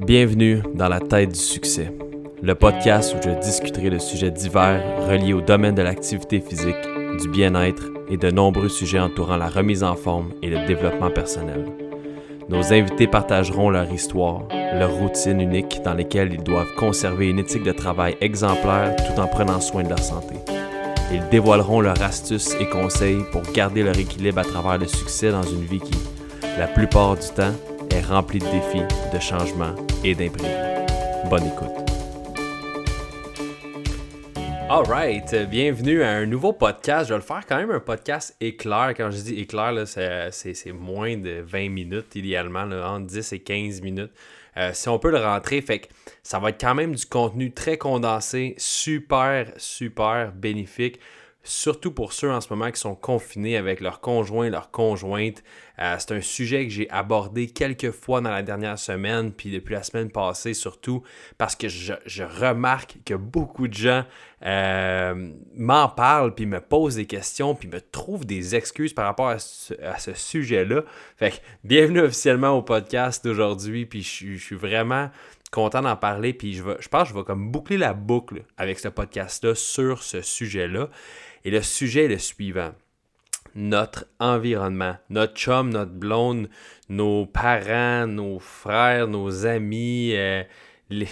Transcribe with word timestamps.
Bienvenue 0.00 0.62
dans 0.74 0.88
la 0.88 1.00
tête 1.00 1.32
du 1.32 1.38
succès, 1.38 1.92
le 2.42 2.54
podcast 2.54 3.14
où 3.14 3.22
je 3.22 3.38
discuterai 3.40 3.90
de 3.90 3.98
sujets 3.98 4.30
divers 4.30 4.82
reliés 5.06 5.32
au 5.32 5.40
domaine 5.40 5.74
de 5.74 5.82
l'activité 5.82 6.40
physique, 6.40 6.76
du 7.20 7.28
bien-être 7.28 7.84
et 8.08 8.16
de 8.16 8.30
nombreux 8.30 8.68
sujets 8.68 9.00
entourant 9.00 9.36
la 9.36 9.48
remise 9.48 9.82
en 9.82 9.96
forme 9.96 10.32
et 10.42 10.48
le 10.48 10.66
développement 10.66 11.10
personnel. 11.10 11.66
Nos 12.48 12.72
invités 12.72 13.06
partageront 13.06 13.70
leur 13.70 13.90
histoire, 13.92 14.42
leur 14.74 14.94
routine 14.94 15.40
unique 15.40 15.80
dans 15.84 15.94
lesquelles 15.94 16.32
ils 16.32 16.42
doivent 16.42 16.74
conserver 16.76 17.28
une 17.28 17.38
éthique 17.38 17.64
de 17.64 17.72
travail 17.72 18.16
exemplaire 18.20 18.96
tout 18.96 19.20
en 19.20 19.26
prenant 19.26 19.60
soin 19.60 19.82
de 19.82 19.88
leur 19.88 20.00
santé. 20.00 20.34
Ils 21.12 21.26
dévoileront 21.30 21.80
leurs 21.80 22.02
astuces 22.02 22.54
et 22.60 22.68
conseils 22.68 23.24
pour 23.30 23.42
garder 23.54 23.82
leur 23.82 23.98
équilibre 23.98 24.38
à 24.38 24.44
travers 24.44 24.78
le 24.78 24.86
succès 24.86 25.30
dans 25.30 25.42
une 25.42 25.64
vie 25.64 25.80
qui, 25.80 25.98
la 26.58 26.66
plupart 26.66 27.16
du 27.16 27.28
temps, 27.28 27.52
est 27.94 28.00
remplie 28.00 28.40
de 28.40 28.50
défis, 28.50 28.82
de 29.12 29.20
changements 29.20 29.74
et 30.02 30.16
d'imprévus. 30.16 30.52
Bonne 31.30 31.46
écoute. 31.46 31.70
Alright, 34.68 35.32
bienvenue 35.48 36.02
à 36.02 36.10
un 36.10 36.26
nouveau 36.26 36.52
podcast. 36.52 37.08
Je 37.08 37.14
vais 37.14 37.20
le 37.20 37.24
faire 37.24 37.46
quand 37.46 37.56
même 37.56 37.70
un 37.70 37.78
podcast 37.78 38.36
éclair. 38.40 38.94
Quand 38.96 39.12
je 39.12 39.18
dis 39.18 39.40
éclair, 39.40 39.86
c'est 39.86 40.72
moins 40.72 41.16
de 41.16 41.44
20 41.46 41.68
minutes 41.68 42.16
idéalement, 42.16 42.62
entre 42.62 43.06
10 43.06 43.32
et 43.32 43.38
15 43.38 43.82
minutes. 43.82 44.12
Euh, 44.56 44.70
si 44.72 44.88
on 44.88 44.98
peut 44.98 45.10
le 45.12 45.18
rentrer, 45.18 45.64
ça 46.24 46.40
va 46.40 46.48
être 46.48 46.60
quand 46.60 46.74
même 46.74 46.96
du 46.96 47.06
contenu 47.06 47.52
très 47.52 47.78
condensé, 47.78 48.54
super, 48.58 49.52
super 49.56 50.32
bénéfique 50.32 50.98
surtout 51.44 51.92
pour 51.92 52.12
ceux 52.12 52.30
en 52.30 52.40
ce 52.40 52.48
moment 52.52 52.70
qui 52.70 52.80
sont 52.80 52.94
confinés 52.94 53.56
avec 53.56 53.80
leurs 53.80 54.00
conjoints, 54.00 54.48
leurs 54.48 54.70
conjointes. 54.70 55.44
Euh, 55.80 55.96
c'est 55.98 56.12
un 56.12 56.20
sujet 56.20 56.64
que 56.64 56.70
j'ai 56.72 56.88
abordé 56.90 57.48
quelques 57.48 57.90
fois 57.90 58.20
dans 58.20 58.30
la 58.30 58.42
dernière 58.42 58.78
semaine, 58.78 59.32
puis 59.32 59.50
depuis 59.50 59.74
la 59.74 59.82
semaine 59.82 60.10
passée 60.10 60.54
surtout, 60.54 61.02
parce 61.36 61.56
que 61.56 61.68
je, 61.68 62.22
remarque 62.22 62.98
que 63.04 63.14
beaucoup 63.14 63.66
de 63.66 63.74
gens 63.74 64.04
euh, 64.44 65.30
m'en 65.56 65.88
parlent, 65.88 66.34
puis 66.34 66.46
me 66.46 66.60
posent 66.60 66.96
des 66.96 67.06
questions, 67.06 67.54
puis 67.54 67.68
me 67.68 67.80
trouvent 67.80 68.24
des 68.24 68.54
excuses 68.54 68.92
par 68.92 69.06
rapport 69.06 69.28
à 69.28 69.38
ce, 69.38 70.14
sujet-là. 70.14 70.82
Fait 71.16 71.32
que 71.32 71.36
bienvenue 71.64 72.00
officiellement 72.00 72.50
au 72.50 72.62
podcast 72.62 73.24
d'aujourd'hui, 73.24 73.86
puis 73.86 74.02
je, 74.02 74.36
suis 74.36 74.56
vraiment 74.56 75.10
content 75.50 75.82
d'en 75.82 75.96
parler, 75.96 76.32
puis 76.32 76.54
je, 76.54 76.62
je 76.78 76.88
pense 76.88 77.04
que 77.04 77.14
je 77.14 77.18
vais 77.18 77.24
comme 77.24 77.50
boucler 77.50 77.78
la 77.78 77.94
boucle 77.94 78.44
avec 78.56 78.78
ce 78.78 78.88
podcast-là 78.88 79.54
sur 79.54 80.02
ce 80.02 80.20
sujet-là. 80.20 80.88
Et 81.44 81.50
le 81.50 81.62
sujet 81.62 82.04
est 82.04 82.08
le 82.08 82.18
suivant. 82.18 82.72
Notre 83.54 84.06
environnement, 84.18 84.96
notre 85.10 85.34
chum, 85.34 85.70
notre 85.70 85.92
blonde, 85.92 86.48
nos 86.88 87.26
parents, 87.26 88.06
nos 88.06 88.38
frères, 88.38 89.06
nos 89.06 89.46
amis, 89.46 90.12
euh, 90.14 90.42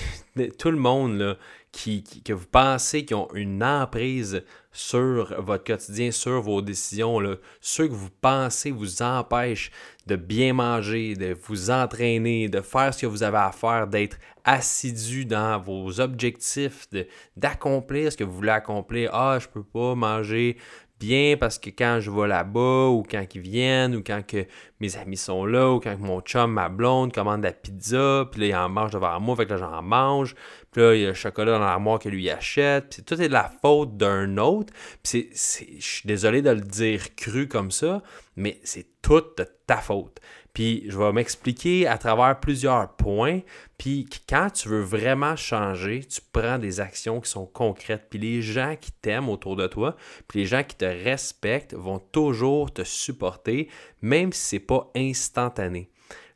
tout 0.59 0.71
le 0.71 0.77
monde 0.77 1.39
qui, 1.73 2.05
que 2.25 2.33
vous 2.33 2.47
pensez 2.47 3.05
qui 3.05 3.15
ont 3.15 3.33
une 3.35 3.65
emprise 3.65 4.45
sur 4.73 5.41
votre 5.41 5.65
quotidien, 5.65 6.11
sur 6.11 6.41
vos 6.41 6.63
décisions, 6.63 7.21
là, 7.21 7.37
ceux 7.61 7.89
que 7.89 7.93
vous 7.93 8.11
pensez 8.21 8.71
vous 8.71 9.03
empêchent 9.03 9.71
de 10.07 10.17
bien 10.17 10.53
manger, 10.53 11.15
de 11.15 11.37
vous 11.47 11.71
entraîner, 11.71 12.49
de 12.49 12.61
faire 12.61 12.93
ce 12.93 13.03
que 13.03 13.07
vous 13.07 13.23
avez 13.23 13.39
à 13.39 13.53
faire, 13.53 13.87
d'être 13.87 14.19
assidu 14.45 15.25
dans 15.25 15.61
vos 15.61 16.01
objectifs, 16.01 16.89
d'accomplir 17.37 18.11
ce 18.11 18.17
que 18.17 18.25
vous 18.25 18.33
voulez 18.33 18.51
accomplir. 18.51 19.11
Ah, 19.15 19.39
je 19.41 19.49
peux 19.49 19.63
pas 19.63 19.95
manger 19.95 20.57
bien 21.03 21.37
parce 21.37 21.59
que 21.59 21.71
quand 21.71 21.99
je 22.01 22.11
vais 22.11 22.29
là-bas 22.29 22.89
ou 22.89 23.03
quand 23.03 23.25
ils 23.35 23.41
viennent 23.41 23.97
ou 23.97 24.03
quand 24.07 24.23
que 24.25 24.47
mes 24.79 24.97
amis 24.97 25.17
sont 25.17 25.45
là 25.45 25.73
ou 25.73 25.81
quand 25.81 25.99
mon 25.99 26.21
chum, 26.21 26.53
ma 26.53 26.69
blonde 26.69 27.13
commande 27.13 27.43
la 27.43 27.53
pizza, 27.53 28.29
puis 28.31 28.41
là, 28.41 28.47
il 28.47 28.55
en 28.55 28.69
mange 28.69 28.93
devant 28.93 29.19
moi, 29.19 29.35
fait 29.35 29.47
que 29.47 29.55
là, 29.55 29.57
j'en 29.57 29.83
mange. 29.83 30.35
Puis 30.73 30.81
là, 30.81 30.95
il 30.95 31.03
y 31.03 31.05
a 31.05 31.09
le 31.09 31.15
chocolat 31.15 31.53
dans 31.53 31.65
l'armoire 31.65 31.99
que 31.99 32.09
lui 32.09 32.31
achète. 32.31 32.89
Puis 32.91 33.03
tout 33.03 33.21
est 33.21 33.29
de 33.29 33.33
la 33.33 33.53
faute 33.61 33.97
d'un 33.99 34.39
autre. 34.39 34.73
Puis 35.03 35.29
c'est, 35.33 35.69
je 35.79 35.87
suis 35.87 36.07
désolé 36.07 36.41
de 36.41 36.51
le 36.51 36.63
dire 36.63 37.15
cru 37.15 37.47
comme 37.47 37.71
ça, 37.71 38.03
mais 38.37 38.59
c'est 38.65 38.87
toute 39.03 39.43
ta 39.67 39.77
faute. 39.77 40.19
Puis 40.55 40.85
je 40.89 40.99
vais 40.99 41.13
m'expliquer 41.13 41.87
à 41.87 41.99
travers 41.99 42.41
plusieurs 42.41 42.95
points. 42.97 43.41
Puis 43.77 44.07
quand 44.29 44.49
tu 44.51 44.69
veux 44.69 44.83
vraiment 44.83 45.37
changer, 45.37 46.05
tu 46.05 46.21
prends 46.33 46.59
des 46.59 46.81
actions 46.81 47.21
qui 47.21 47.31
sont 47.31 47.47
concrètes. 47.47 48.07
Puis 48.09 48.19
les 48.19 48.41
gens 48.41 48.77
qui 48.81 48.93
t'aiment 48.93 49.29
autour 49.29 49.57
de 49.57 49.67
toi, 49.67 49.97
puis 50.27 50.41
les 50.41 50.47
gens 50.47 50.63
qui 50.63 50.77
te 50.77 50.85
respectent 50.85 51.75
vont 51.75 51.99
toujours 51.99 52.73
te 52.73 52.83
supporter, 52.85 53.69
même 54.01 54.33
si 54.33 54.41
ce 54.41 54.57
n'est 54.57 54.61
pas 54.61 54.91
instantané. 54.95 55.92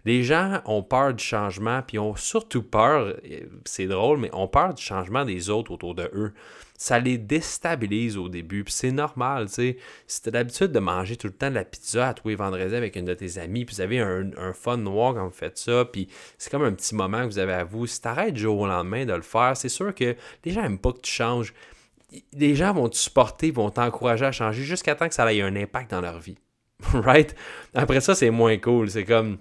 Les 0.07 0.23
gens 0.23 0.61
ont 0.67 0.85
peur 0.85 1.15
du 1.15 1.23
changement, 1.23 1.83
puis 1.83 1.99
ont 1.99 2.15
surtout 2.15 2.63
peur, 2.63 3.17
c'est 3.65 3.87
drôle, 3.87 4.19
mais 4.19 4.31
ont 4.33 4.47
peur 4.47 4.73
du 4.73 4.81
changement 4.81 5.25
des 5.25 5.51
autres 5.51 5.73
autour 5.73 5.97
de 5.97 6.09
eux. 6.15 6.33
Ça 6.79 7.01
les 7.01 7.19
déstabilise 7.19 8.17
au 8.17 8.29
début, 8.29 8.63
puis 8.63 8.73
c'est 8.73 8.93
normal, 8.93 9.49
tu 9.49 9.55
sais. 9.55 9.77
Si 10.07 10.23
tu 10.23 10.29
as 10.29 10.33
l'habitude 10.33 10.71
de 10.71 10.79
manger 10.79 11.17
tout 11.17 11.27
le 11.27 11.33
temps 11.33 11.51
de 11.51 11.57
la 11.57 11.65
pizza 11.65 12.09
à 12.09 12.15
tous 12.15 12.29
les 12.29 12.37
vendredis 12.37 12.77
avec 12.77 12.95
une 12.95 13.07
de 13.07 13.15
tes 13.15 13.39
amis, 13.39 13.65
puis 13.65 13.75
vous 13.75 13.81
avez 13.81 13.99
un, 13.99 14.53
fun 14.53 14.77
noir 14.77 15.15
quand 15.15 15.25
vous 15.25 15.35
faites 15.35 15.59
ça, 15.59 15.85
puis 15.85 16.07
c'est 16.39 16.51
comme 16.51 16.63
un 16.63 16.73
petit 16.73 16.95
moment 16.95 17.23
que 17.23 17.27
vous 17.27 17.41
avez 17.41 17.55
à 17.55 17.65
vous. 17.65 17.89
Si 17.89 18.01
tu 18.01 18.07
arrêtes 18.07 18.35
du 18.35 18.43
jour 18.43 18.61
au 18.61 18.67
lendemain 18.69 19.07
de 19.07 19.13
le 19.13 19.23
faire, 19.23 19.57
c'est 19.57 19.69
sûr 19.69 19.93
que 19.93 20.15
les 20.45 20.53
gens 20.53 20.63
n'aiment 20.63 20.79
pas 20.79 20.93
que 20.93 21.01
tu 21.01 21.11
changes. 21.11 21.53
Les 22.33 22.55
gens 22.55 22.73
vont 22.73 22.89
te 22.89 22.97
supporter, 22.97 23.51
vont 23.51 23.71
t'encourager 23.71 24.27
à 24.27 24.31
changer 24.31 24.63
jusqu'à 24.63 24.95
temps 24.95 25.09
que 25.09 25.15
ça 25.15 25.35
ait 25.35 25.43
un 25.43 25.57
impact 25.57 25.91
dans 25.91 26.01
leur 26.01 26.21
vie. 26.21 26.39
right? 26.93 27.35
Après 27.75 28.01
ça, 28.01 28.15
c'est 28.15 28.31
moins 28.31 28.57
cool. 28.59 28.89
C'est 28.89 29.05
comme 29.05 29.39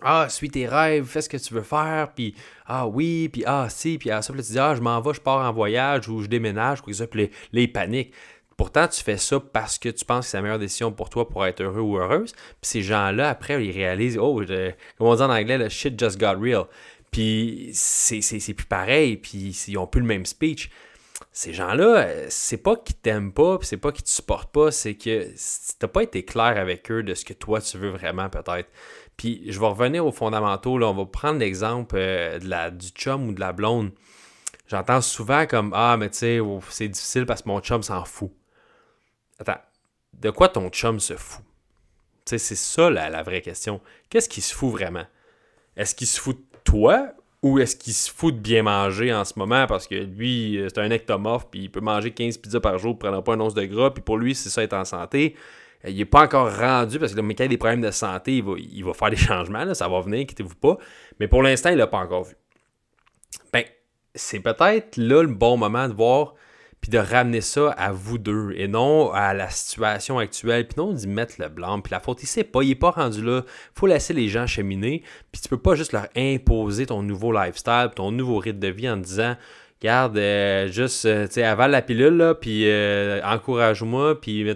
ah, 0.00 0.28
suis 0.28 0.50
tes 0.50 0.66
rêves, 0.66 1.04
fais 1.04 1.20
ce 1.20 1.28
que 1.28 1.36
tu 1.36 1.54
veux 1.54 1.62
faire, 1.62 2.12
puis 2.14 2.34
ah 2.66 2.86
oui, 2.86 3.28
puis 3.28 3.44
ah 3.46 3.68
si, 3.68 3.98
puis 3.98 4.10
ah 4.10 4.22
ça, 4.22 4.32
puis 4.32 4.42
tu 4.42 4.52
dis 4.52 4.58
ah, 4.58 4.74
je 4.74 4.80
m'en 4.80 5.00
vais, 5.00 5.14
je 5.14 5.20
pars 5.20 5.46
en 5.46 5.52
voyage 5.52 6.08
ou 6.08 6.22
je 6.22 6.26
déménage, 6.26 6.80
quoi 6.80 6.92
que 6.92 6.96
ça, 6.96 7.06
puis 7.06 7.30
les, 7.52 7.68
paniques. 7.68 8.12
Pourtant, 8.56 8.86
tu 8.86 9.02
fais 9.02 9.16
ça 9.16 9.40
parce 9.40 9.78
que 9.78 9.88
tu 9.88 10.04
penses 10.04 10.26
que 10.26 10.30
c'est 10.30 10.36
la 10.36 10.42
meilleure 10.42 10.58
décision 10.58 10.92
pour 10.92 11.10
toi 11.10 11.28
pour 11.28 11.44
être 11.46 11.62
heureux 11.62 11.80
ou 11.80 11.98
heureuse. 11.98 12.32
Puis 12.32 12.56
ces 12.62 12.82
gens-là, 12.82 13.28
après, 13.28 13.64
ils 13.64 13.72
réalisent, 13.72 14.18
oh, 14.18 14.40
comme 14.98 15.06
on 15.06 15.14
dit 15.14 15.22
en 15.22 15.30
anglais, 15.30 15.58
le 15.58 15.68
shit 15.68 15.98
just 15.98 16.18
got 16.18 16.38
real. 16.38 16.66
Puis 17.10 17.70
c'est 17.72 18.54
plus 18.54 18.66
pareil, 18.66 19.16
puis 19.16 19.56
ils 19.68 19.78
ont 19.78 19.86
plus 19.86 20.00
le 20.00 20.06
même 20.06 20.26
speech. 20.26 20.70
Ces 21.30 21.54
gens-là, 21.54 22.08
c'est 22.28 22.58
pas 22.58 22.76
qu'ils 22.76 22.96
t'aiment 22.96 23.32
pas, 23.32 23.58
c'est 23.62 23.76
pas 23.76 23.92
qu'ils 23.92 24.04
te 24.04 24.10
supportent 24.10 24.52
pas, 24.52 24.70
c'est 24.70 24.94
que 24.94 25.28
t'as 25.78 25.88
pas 25.88 26.02
été 26.02 26.24
clair 26.24 26.58
avec 26.58 26.90
eux 26.90 27.02
de 27.02 27.14
ce 27.14 27.24
que 27.24 27.32
toi 27.32 27.60
tu 27.60 27.78
veux 27.78 27.90
vraiment, 27.90 28.28
peut-être. 28.28 28.68
Puis 29.16 29.44
je 29.46 29.58
vais 29.60 29.66
revenir 29.66 30.06
aux 30.06 30.12
fondamentaux. 30.12 30.78
Là. 30.78 30.88
On 30.88 30.94
va 30.94 31.06
prendre 31.06 31.38
l'exemple 31.38 31.96
euh, 31.98 32.70
du 32.70 32.88
chum 32.88 33.28
ou 33.28 33.32
de 33.32 33.40
la 33.40 33.52
blonde. 33.52 33.90
J'entends 34.68 35.00
souvent 35.00 35.46
comme 35.46 35.72
Ah, 35.74 35.96
mais 35.98 36.10
tu 36.10 36.18
sais, 36.18 36.40
oh, 36.40 36.60
c'est 36.70 36.88
difficile 36.88 37.26
parce 37.26 37.42
que 37.42 37.48
mon 37.48 37.60
chum 37.60 37.82
s'en 37.82 38.04
fout. 38.04 38.32
Attends, 39.38 39.60
de 40.14 40.30
quoi 40.30 40.48
ton 40.48 40.70
chum 40.70 41.00
se 41.00 41.14
fout? 41.14 41.44
Tu 42.24 42.30
sais, 42.30 42.38
c'est 42.38 42.54
ça 42.54 42.88
la, 42.88 43.22
vraie 43.22 43.42
question. 43.42 43.80
Qu'est-ce 44.08 44.28
qu'il 44.28 44.42
se 44.42 44.54
fout 44.54 44.70
vraiment? 44.70 45.04
Est-ce 45.76 45.94
qu'il 45.94 46.06
se 46.06 46.20
fout 46.20 46.36
de 46.36 46.58
toi 46.64 47.12
ou 47.42 47.58
est-ce 47.58 47.74
qu'il 47.74 47.92
se 47.92 48.10
fout 48.10 48.34
de 48.34 48.40
bien 48.40 48.62
manger 48.62 49.12
en 49.12 49.24
ce 49.24 49.36
moment? 49.36 49.66
Parce 49.66 49.88
que 49.88 49.96
lui, 49.96 50.58
euh, 50.58 50.68
c'est 50.68 50.80
un 50.80 50.90
ectomorphe 50.90 51.48
puis 51.50 51.64
il 51.64 51.70
peut 51.70 51.80
manger 51.80 52.12
15 52.12 52.38
pizzas 52.38 52.60
par 52.60 52.78
jour, 52.78 52.98
prenant 52.98 53.20
pas 53.20 53.34
un 53.34 53.40
once 53.40 53.54
de 53.54 53.64
gras, 53.64 53.90
puis 53.90 54.02
pour 54.02 54.16
lui, 54.16 54.34
c'est 54.34 54.48
ça 54.48 54.62
être 54.62 54.74
en 54.74 54.84
santé. 54.84 55.34
Il 55.86 55.96
n'est 55.96 56.04
pas 56.04 56.22
encore 56.22 56.56
rendu 56.56 56.98
parce 56.98 57.12
que 57.12 57.16
le 57.16 57.22
mec 57.22 57.40
a 57.40 57.48
des 57.48 57.56
problèmes 57.56 57.80
de 57.80 57.90
santé, 57.90 58.36
il 58.36 58.84
va, 58.84 58.94
faire 58.94 59.10
des 59.10 59.16
changements, 59.16 59.74
ça 59.74 59.88
va 59.88 60.00
venir, 60.00 60.26
quittez-vous 60.26 60.54
pas. 60.54 60.78
Mais 61.18 61.28
pour 61.28 61.42
l'instant, 61.42 61.70
il 61.70 61.76
l'a 61.76 61.86
pas 61.86 61.98
encore 61.98 62.24
vu. 62.24 62.34
Ben, 63.52 63.64
c'est 64.14 64.40
peut-être 64.40 64.96
là 64.96 65.22
le 65.22 65.28
bon 65.28 65.56
moment 65.56 65.88
de 65.88 65.94
voir 65.94 66.34
puis 66.82 66.90
de 66.90 66.98
ramener 66.98 67.40
ça 67.40 67.70
à 67.70 67.92
vous 67.92 68.18
deux 68.18 68.52
et 68.56 68.66
non 68.66 69.12
à 69.12 69.34
la 69.34 69.48
situation 69.48 70.18
actuelle, 70.18 70.66
puis 70.66 70.74
non 70.76 70.92
d'y 70.92 71.06
mettre 71.06 71.34
le 71.38 71.48
blanc, 71.48 71.80
puis 71.80 71.92
la 71.92 72.00
faute, 72.00 72.24
il 72.24 72.26
sait 72.26 72.42
pas, 72.42 72.64
il 72.64 72.70
n'est 72.70 72.74
pas 72.74 72.90
rendu 72.90 73.22
là. 73.22 73.42
faut 73.72 73.86
laisser 73.86 74.12
les 74.12 74.26
gens 74.26 74.48
cheminer, 74.48 75.04
puis 75.30 75.40
tu 75.40 75.48
peux 75.48 75.58
pas 75.58 75.76
juste 75.76 75.92
leur 75.92 76.08
imposer 76.16 76.86
ton 76.86 77.04
nouveau 77.04 77.32
lifestyle, 77.32 77.90
ton 77.94 78.10
nouveau 78.10 78.38
rythme 78.38 78.58
de 78.58 78.68
vie 78.68 78.90
en 78.90 78.96
disant 78.96 79.36
Garde, 79.82 80.16
euh, 80.16 80.68
juste, 80.68 81.06
euh, 81.06 81.26
tu 81.26 81.34
sais, 81.34 81.42
avale 81.42 81.72
la 81.72 81.82
pilule, 81.82 82.16
là, 82.16 82.36
puis 82.36 82.68
euh, 82.68 83.20
encourage-moi, 83.24 84.20
puis, 84.20 84.46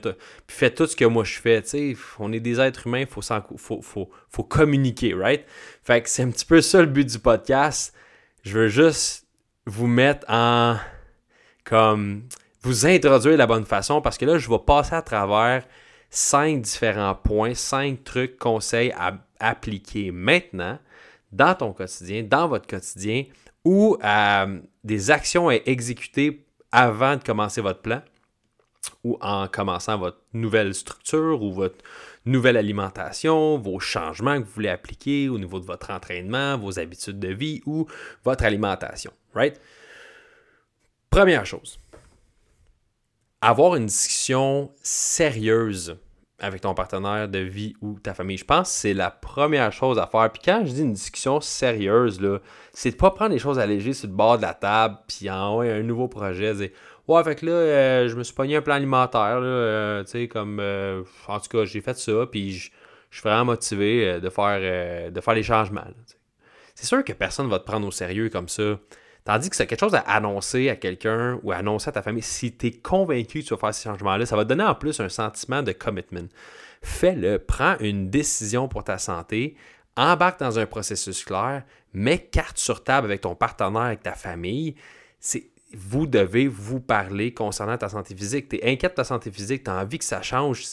fais 0.46 0.70
tout 0.70 0.86
ce 0.86 0.94
que 0.94 1.04
moi 1.04 1.24
je 1.24 1.40
fais, 1.40 1.62
tu 1.62 1.68
sais. 1.68 1.96
On 2.20 2.32
est 2.32 2.38
des 2.38 2.60
êtres 2.60 2.86
humains, 2.86 3.00
il 3.00 3.06
faut, 3.08 3.22
faut, 3.22 3.82
faut, 3.82 4.08
faut, 4.28 4.44
communiquer, 4.44 5.14
right? 5.14 5.44
Fait 5.82 6.00
que 6.00 6.08
c'est 6.08 6.22
un 6.22 6.30
petit 6.30 6.44
peu 6.44 6.60
ça 6.60 6.80
le 6.80 6.86
but 6.86 7.04
du 7.04 7.18
podcast. 7.18 7.92
Je 8.44 8.56
veux 8.56 8.68
juste 8.68 9.26
vous 9.66 9.88
mettre 9.88 10.24
en. 10.28 10.76
comme. 11.64 12.22
vous 12.62 12.86
introduire 12.86 13.32
de 13.32 13.38
la 13.38 13.48
bonne 13.48 13.66
façon, 13.66 14.00
parce 14.00 14.18
que 14.18 14.26
là, 14.26 14.38
je 14.38 14.48
vais 14.48 14.60
passer 14.64 14.94
à 14.94 15.02
travers 15.02 15.64
cinq 16.08 16.62
différents 16.62 17.16
points, 17.16 17.54
cinq 17.54 18.04
trucs, 18.04 18.38
conseils 18.38 18.92
à 18.96 19.14
appliquer 19.40 20.12
maintenant 20.12 20.78
dans 21.32 21.56
ton 21.56 21.72
quotidien, 21.72 22.22
dans 22.22 22.46
votre 22.46 22.68
quotidien 22.68 23.24
ou 23.66 23.98
euh, 24.04 24.60
des 24.84 25.10
actions 25.10 25.48
à 25.48 25.56
exécuter 25.66 26.46
avant 26.70 27.16
de 27.16 27.24
commencer 27.24 27.60
votre 27.60 27.80
plan 27.80 28.00
ou 29.02 29.18
en 29.20 29.48
commençant 29.48 29.98
votre 29.98 30.20
nouvelle 30.32 30.72
structure 30.72 31.42
ou 31.42 31.52
votre 31.52 31.84
nouvelle 32.26 32.56
alimentation, 32.56 33.58
vos 33.58 33.80
changements 33.80 34.38
que 34.38 34.44
vous 34.44 34.52
voulez 34.52 34.68
appliquer 34.68 35.28
au 35.28 35.36
niveau 35.36 35.58
de 35.58 35.64
votre 35.64 35.90
entraînement, 35.90 36.56
vos 36.56 36.78
habitudes 36.78 37.18
de 37.18 37.32
vie 37.32 37.60
ou 37.66 37.88
votre 38.24 38.44
alimentation. 38.44 39.12
Right? 39.34 39.60
Première 41.10 41.44
chose, 41.44 41.80
avoir 43.40 43.74
une 43.74 43.86
discussion 43.86 44.72
sérieuse 44.80 45.98
avec 46.38 46.60
ton 46.60 46.74
partenaire 46.74 47.28
de 47.28 47.38
vie 47.38 47.74
ou 47.80 47.98
ta 47.98 48.12
famille. 48.12 48.36
Je 48.36 48.44
pense 48.44 48.68
que 48.68 48.74
c'est 48.74 48.94
la 48.94 49.10
première 49.10 49.72
chose 49.72 49.98
à 49.98 50.06
faire. 50.06 50.30
Puis 50.30 50.42
quand 50.44 50.62
je 50.64 50.72
dis 50.72 50.82
une 50.82 50.92
discussion 50.92 51.40
sérieuse, 51.40 52.20
là, 52.20 52.38
c'est 52.72 52.90
de 52.90 52.96
pas 52.96 53.10
prendre 53.10 53.32
les 53.32 53.38
choses 53.38 53.58
allégées 53.58 53.94
sur 53.94 54.08
le 54.08 54.14
bord 54.14 54.36
de 54.36 54.42
la 54.42 54.52
table, 54.52 54.98
puis 55.08 55.30
envoyer 55.30 55.72
un 55.72 55.82
nouveau 55.82 56.08
projet, 56.08 56.54
dire 56.54 56.70
Ouais, 57.08 57.22
fait 57.22 57.36
que 57.36 57.46
là, 57.46 57.52
euh, 57.52 58.08
je 58.08 58.16
me 58.16 58.24
suis 58.24 58.34
pogné 58.34 58.56
un 58.56 58.62
plan 58.62 58.74
alimentaire, 58.74 59.38
euh, 59.40 60.02
tu 60.04 60.10
sais, 60.10 60.28
comme 60.28 60.58
euh, 60.60 61.04
en 61.28 61.38
tout 61.38 61.48
cas, 61.48 61.64
j'ai 61.64 61.80
fait 61.80 61.96
ça, 61.96 62.26
puis 62.30 62.52
je, 62.52 62.70
suis 63.10 63.22
vraiment 63.22 63.46
motivé 63.46 64.20
de 64.20 64.28
faire, 64.28 65.10
de 65.10 65.20
faire 65.20 65.34
les 65.34 65.42
changements. 65.42 65.84
C'est 66.74 66.84
sûr 66.86 67.02
que 67.02 67.14
personne 67.14 67.46
ne 67.46 67.50
va 67.50 67.58
te 67.60 67.64
prendre 67.64 67.86
au 67.86 67.90
sérieux 67.90 68.28
comme 68.28 68.48
ça. 68.48 68.78
Tandis 69.26 69.50
que 69.50 69.56
c'est 69.56 69.66
quelque 69.66 69.80
chose 69.80 69.96
à 69.96 70.02
annoncer 70.02 70.70
à 70.70 70.76
quelqu'un 70.76 71.40
ou 71.42 71.50
à 71.50 71.56
annoncer 71.56 71.88
à 71.88 71.92
ta 71.92 72.00
famille. 72.00 72.22
Si 72.22 72.56
tu 72.56 72.68
es 72.68 72.70
convaincu 72.70 73.40
que 73.40 73.48
tu 73.48 73.54
vas 73.54 73.58
faire 73.58 73.74
ces 73.74 73.82
changements-là, 73.88 74.24
ça 74.24 74.36
va 74.36 74.44
te 74.44 74.50
donner 74.50 74.62
en 74.62 74.76
plus 74.76 75.00
un 75.00 75.08
sentiment 75.08 75.64
de 75.64 75.72
commitment. 75.72 76.28
Fais-le, 76.80 77.40
prends 77.40 77.76
une 77.80 78.08
décision 78.08 78.68
pour 78.68 78.84
ta 78.84 78.98
santé, 78.98 79.56
embarque 79.96 80.38
dans 80.38 80.60
un 80.60 80.66
processus 80.66 81.24
clair, 81.24 81.64
mets 81.92 82.18
carte 82.18 82.58
sur 82.58 82.84
table 82.84 83.06
avec 83.06 83.22
ton 83.22 83.34
partenaire, 83.34 83.82
avec 83.82 84.04
ta 84.04 84.12
famille. 84.12 84.76
Vous 85.74 86.06
devez 86.06 86.46
vous 86.46 86.78
parler 86.78 87.34
concernant 87.34 87.76
ta 87.76 87.88
santé 87.88 88.14
physique. 88.14 88.48
Tu 88.48 88.56
es 88.56 88.72
inquiète 88.72 88.92
de 88.92 88.96
ta 88.96 89.04
santé 89.04 89.32
physique, 89.32 89.64
tu 89.64 89.70
as 89.70 89.74
envie 89.74 89.98
que 89.98 90.04
ça 90.04 90.22
change. 90.22 90.64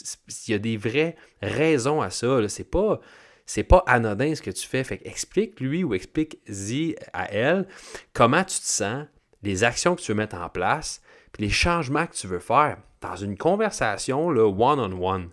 Il 0.46 0.52
y 0.52 0.54
a 0.54 0.58
des 0.58 0.76
vraies 0.76 1.16
raisons 1.42 2.00
à 2.00 2.10
ça. 2.10 2.48
C'est 2.48 2.70
pas 2.70 3.00
c'est 3.46 3.64
pas 3.64 3.82
anodin 3.86 4.34
ce 4.34 4.42
que 4.42 4.50
tu 4.50 4.66
fais. 4.66 4.84
Fait 4.84 5.00
explique 5.04 5.60
lui 5.60 5.84
ou 5.84 5.94
explique-y 5.94 6.96
à 7.12 7.30
elle 7.30 7.66
comment 8.12 8.44
tu 8.44 8.58
te 8.58 8.66
sens, 8.66 9.06
les 9.42 9.64
actions 9.64 9.94
que 9.94 10.00
tu 10.00 10.12
veux 10.12 10.16
mettre 10.16 10.36
en 10.36 10.48
place, 10.48 11.02
puis 11.32 11.44
les 11.44 11.50
changements 11.50 12.06
que 12.06 12.14
tu 12.14 12.26
veux 12.26 12.38
faire 12.38 12.78
dans 13.00 13.16
une 13.16 13.36
conversation 13.36 14.28
one-on-one. 14.28 15.30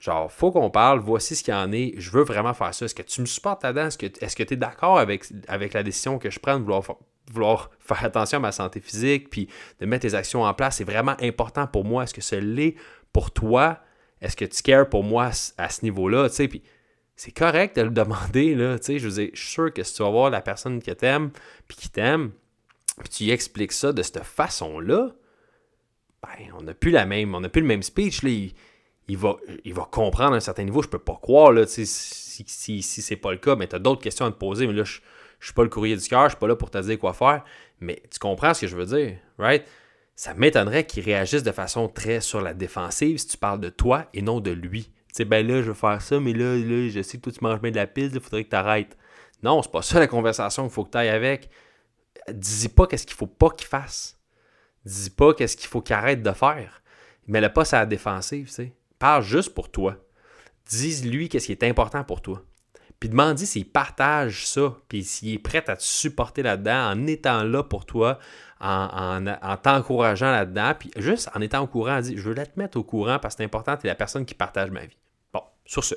Genre, 0.00 0.32
faut 0.32 0.50
qu'on 0.50 0.70
parle, 0.70 1.00
voici 1.00 1.36
ce 1.36 1.42
qu'il 1.42 1.52
y 1.52 1.56
en 1.56 1.72
est, 1.72 1.94
je 1.98 2.10
veux 2.10 2.22
vraiment 2.22 2.54
faire 2.54 2.72
ça. 2.72 2.86
Est-ce 2.86 2.94
que 2.94 3.02
tu 3.02 3.20
me 3.20 3.26
supportes 3.26 3.62
là-dedans? 3.64 3.88
Est-ce 3.88 4.36
que 4.36 4.42
tu 4.42 4.54
es 4.54 4.56
d'accord 4.56 4.98
avec, 4.98 5.28
la 5.48 5.82
décision 5.82 6.18
que 6.18 6.30
je 6.30 6.38
prends 6.38 6.58
de 6.58 6.62
vouloir, 6.62 6.82
vouloir 7.30 7.70
faire 7.80 8.02
attention 8.04 8.38
à 8.38 8.40
ma 8.40 8.52
santé 8.52 8.80
physique, 8.80 9.28
puis 9.28 9.48
de 9.78 9.84
mettre 9.84 10.06
les 10.06 10.14
actions 10.14 10.42
en 10.42 10.54
place? 10.54 10.76
C'est 10.76 10.84
vraiment 10.84 11.16
important 11.20 11.66
pour 11.66 11.84
moi. 11.84 12.04
Est-ce 12.04 12.14
que 12.14 12.22
ce 12.22 12.36
l'est 12.36 12.76
pour 13.12 13.30
toi? 13.30 13.80
Est-ce 14.22 14.36
que 14.36 14.46
tu 14.46 14.62
cares 14.62 14.88
pour 14.88 15.04
moi 15.04 15.30
à 15.58 15.68
ce 15.68 15.82
niveau-là? 15.82 16.30
Tu 16.30 16.36
sais, 16.36 16.48
puis 16.48 16.62
c'est 17.22 17.32
correct 17.32 17.76
de 17.76 17.82
le 17.82 17.90
demander, 17.90 18.54
là, 18.54 18.78
tu 18.78 18.86
sais, 18.86 18.98
je, 18.98 19.10
suis 19.10 19.30
sûr 19.34 19.70
que 19.74 19.82
si 19.82 19.92
tu 19.92 20.02
vas 20.02 20.08
voir 20.08 20.30
la 20.30 20.40
personne 20.40 20.80
qui 20.80 20.96
t'aime, 20.96 21.30
puis 21.68 21.76
qui 21.76 21.90
t'aime, 21.90 22.30
puis 22.98 23.10
tu 23.10 23.28
expliques 23.28 23.72
ça 23.72 23.92
de 23.92 24.02
cette 24.02 24.24
façon-là, 24.24 25.10
ben, 26.22 26.52
on 26.58 26.62
n'a 26.62 26.72
plus 26.72 26.90
la 26.90 27.04
même, 27.04 27.34
on 27.34 27.40
n'a 27.40 27.50
plus 27.50 27.60
le 27.60 27.66
même 27.66 27.82
speech, 27.82 28.22
il, 28.22 29.18
va, 29.18 29.36
comprendre 29.90 30.32
à 30.32 30.36
un 30.36 30.40
certain 30.40 30.64
niveau, 30.64 30.80
je 30.80 30.88
peux 30.88 30.98
pas 30.98 31.18
croire, 31.20 31.52
là, 31.52 31.66
si, 31.66 31.84
si, 31.84 32.42
si, 32.46 32.80
si 32.80 33.02
c'est 33.02 33.16
pas 33.16 33.32
le 33.32 33.38
cas, 33.38 33.54
mais 33.54 33.68
tu 33.68 33.76
as 33.76 33.80
d'autres 33.80 34.00
questions 34.00 34.24
à 34.24 34.30
te 34.30 34.38
poser, 34.38 34.66
mais 34.66 34.72
là, 34.72 34.84
je, 34.84 35.00
je 35.40 35.44
suis 35.44 35.54
pas 35.54 35.62
le 35.62 35.68
courrier 35.68 35.96
du 35.96 36.08
cœur, 36.08 36.24
je 36.24 36.28
suis 36.30 36.38
pas 36.38 36.48
là 36.48 36.56
pour 36.56 36.70
te 36.70 36.78
dire 36.78 36.98
quoi 36.98 37.12
faire, 37.12 37.44
mais 37.80 38.02
tu 38.10 38.18
comprends 38.18 38.54
ce 38.54 38.62
que 38.62 38.66
je 38.66 38.76
veux 38.76 38.86
dire, 38.86 39.18
right? 39.36 39.66
Ça 40.16 40.32
m'étonnerait 40.32 40.86
qu'il 40.86 41.04
réagisse 41.04 41.42
de 41.42 41.52
façon 41.52 41.86
très 41.86 42.22
sur 42.22 42.40
la 42.40 42.54
défensive 42.54 43.18
si 43.18 43.26
tu 43.26 43.36
parles 43.36 43.60
de 43.60 43.68
toi 43.68 44.06
et 44.14 44.22
non 44.22 44.40
de 44.40 44.52
lui 44.52 44.90
sais, 45.12 45.24
ben 45.24 45.46
là, 45.46 45.62
je 45.62 45.70
vais 45.70 45.78
faire 45.78 46.00
ça, 46.00 46.20
mais 46.20 46.32
là, 46.32 46.56
là, 46.56 46.88
je 46.88 47.02
sais 47.02 47.18
que 47.18 47.22
toi, 47.22 47.32
tu 47.32 47.42
manges 47.42 47.60
bien 47.60 47.70
de 47.70 47.76
la 47.76 47.86
piste, 47.86 48.14
il 48.14 48.20
faudrait 48.20 48.44
que 48.44 48.50
tu 48.50 48.56
arrêtes. 48.56 48.96
Non, 49.42 49.62
c'est 49.62 49.72
pas 49.72 49.82
ça 49.82 49.98
la 49.98 50.06
conversation 50.06 50.64
qu'il 50.64 50.72
faut 50.72 50.84
que 50.84 50.90
tu 50.90 50.98
ailles 50.98 51.08
avec. 51.08 51.50
Dis 52.32 52.68
pas 52.68 52.86
qu'est-ce 52.86 53.06
qu'il 53.06 53.16
faut 53.16 53.26
pas 53.26 53.50
qu'il 53.50 53.66
fasse. 53.66 54.18
Dis 54.84 55.10
pas 55.10 55.34
qu'est-ce 55.34 55.56
qu'il 55.56 55.68
faut 55.68 55.80
qu'il 55.80 55.94
arrête 55.94 56.22
de 56.22 56.32
faire. 56.32 56.82
Mais 57.26 57.40
le 57.40 57.52
pas 57.52 57.62
à 57.74 57.80
la 57.80 57.86
défensive, 57.86 58.46
tu 58.46 58.52
sais. 58.52 58.72
Parle 58.98 59.22
juste 59.22 59.54
pour 59.54 59.70
toi. 59.70 59.96
Dis-lui 60.66 61.28
qu'est-ce 61.28 61.46
qui 61.46 61.52
est 61.52 61.64
important 61.64 62.04
pour 62.04 62.20
toi. 62.20 62.42
Puis 63.00 63.08
demande-lui 63.08 63.46
s'il 63.46 63.66
partage 63.66 64.46
ça, 64.46 64.76
puis 64.88 65.02
s'il 65.04 65.34
est 65.34 65.38
prêt 65.38 65.64
à 65.68 65.76
te 65.76 65.82
supporter 65.82 66.42
là-dedans 66.42 66.90
en 66.92 67.06
étant 67.06 67.42
là 67.44 67.62
pour 67.62 67.86
toi, 67.86 68.18
en, 68.60 69.24
t'encourageant 69.62 70.30
là-dedans, 70.30 70.74
puis 70.78 70.90
juste 70.96 71.30
en 71.34 71.40
étant 71.40 71.62
au 71.62 71.66
courant, 71.66 71.98
dit, 72.00 72.18
je 72.18 72.28
veux 72.28 72.34
la 72.34 72.44
te 72.44 72.58
mettre 72.58 72.78
au 72.78 72.84
courant 72.84 73.18
parce 73.18 73.34
que 73.34 73.38
c'est 73.38 73.44
important, 73.44 73.74
tu 73.78 73.86
es 73.86 73.88
la 73.88 73.94
personne 73.94 74.26
qui 74.26 74.34
partage 74.34 74.70
ma 74.70 74.84
vie. 74.84 74.98
Sur 75.70 75.84
ce. 75.84 75.94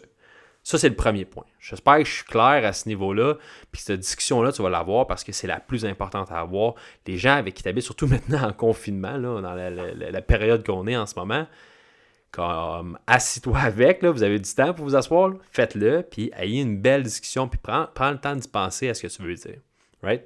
Ça, 0.61 0.77
c'est 0.77 0.87
le 0.87 0.95
premier 0.95 1.25
point. 1.25 1.45
J'espère 1.59 1.97
que 1.97 2.05
je 2.05 2.13
suis 2.13 2.25
clair 2.25 2.63
à 2.63 2.73
ce 2.73 2.87
niveau-là. 2.87 3.37
Puis 3.71 3.81
cette 3.81 4.01
discussion-là, 4.01 4.51
tu 4.51 4.61
vas 4.61 4.69
l'avoir 4.69 5.07
parce 5.07 5.23
que 5.23 5.31
c'est 5.31 5.47
la 5.47 5.59
plus 5.59 5.83
importante 5.83 6.31
à 6.31 6.39
avoir. 6.39 6.75
Les 7.07 7.17
gens 7.17 7.33
avec 7.33 7.55
qui 7.55 7.63
tu 7.63 7.69
habites, 7.69 7.83
surtout 7.83 8.05
maintenant 8.13 8.43
en 8.43 8.53
confinement, 8.53 9.17
là, 9.17 9.41
dans 9.41 9.55
la, 9.55 10.21
période 10.21 10.63
qu'on 10.63 10.85
est 10.85 10.95
en 10.95 11.07
ce 11.07 11.15
moment, 11.15 11.47
comme 12.29 12.99
assis-toi 13.07 13.57
avec, 13.57 14.03
là, 14.03 14.11
vous 14.11 14.21
avez 14.21 14.37
du 14.37 14.53
temps 14.53 14.75
pour 14.75 14.85
vous 14.85 14.95
asseoir, 14.95 15.33
faites-le, 15.51 16.03
puis 16.03 16.31
ayez 16.37 16.61
une 16.61 16.79
belle 16.79 17.01
discussion, 17.01 17.47
puis 17.47 17.59
prends, 17.61 17.87
prends 17.95 18.11
le 18.11 18.19
temps 18.19 18.35
d'y 18.35 18.47
penser 18.47 18.89
à 18.89 18.93
ce 18.93 19.01
que 19.01 19.07
tu 19.07 19.23
veux 19.23 19.33
dire. 19.33 19.57
Right? 20.03 20.23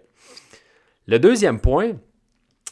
Le 1.07 1.19
deuxième 1.19 1.61
point, 1.61 1.93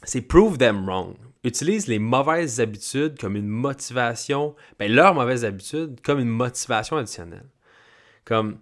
c'est 0.02 0.20
prove 0.20 0.58
them 0.58 0.86
wrong. 0.86 1.14
Utilise 1.46 1.86
les 1.86 2.00
mauvaises 2.00 2.60
habitudes 2.60 3.20
comme 3.20 3.36
une 3.36 3.46
motivation, 3.46 4.56
ben 4.80 4.92
leurs 4.92 5.14
mauvaises 5.14 5.44
habitudes 5.44 6.00
comme 6.02 6.18
une 6.18 6.28
motivation 6.28 6.96
additionnelle. 6.96 7.46
Comme, 8.24 8.58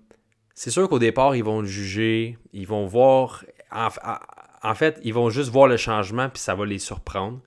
c'est 0.55 0.71
sûr 0.71 0.87
qu'au 0.91 0.99
départ, 0.99 1.35
ils 1.35 1.43
vont 1.43 1.65
juger, 1.65 2.37
ils 2.53 2.67
vont 2.67 2.85
voir, 2.85 3.43
en, 3.73 4.75
fait, 4.75 5.01
ils 5.03 5.15
vont 5.15 5.31
juste 5.31 5.49
voir 5.49 5.67
le 5.67 5.79
changement, 5.79 6.29
puis 6.29 6.43
ça 6.43 6.55
va 6.55 6.67
les 6.67 6.79
surprendre. 6.79 7.41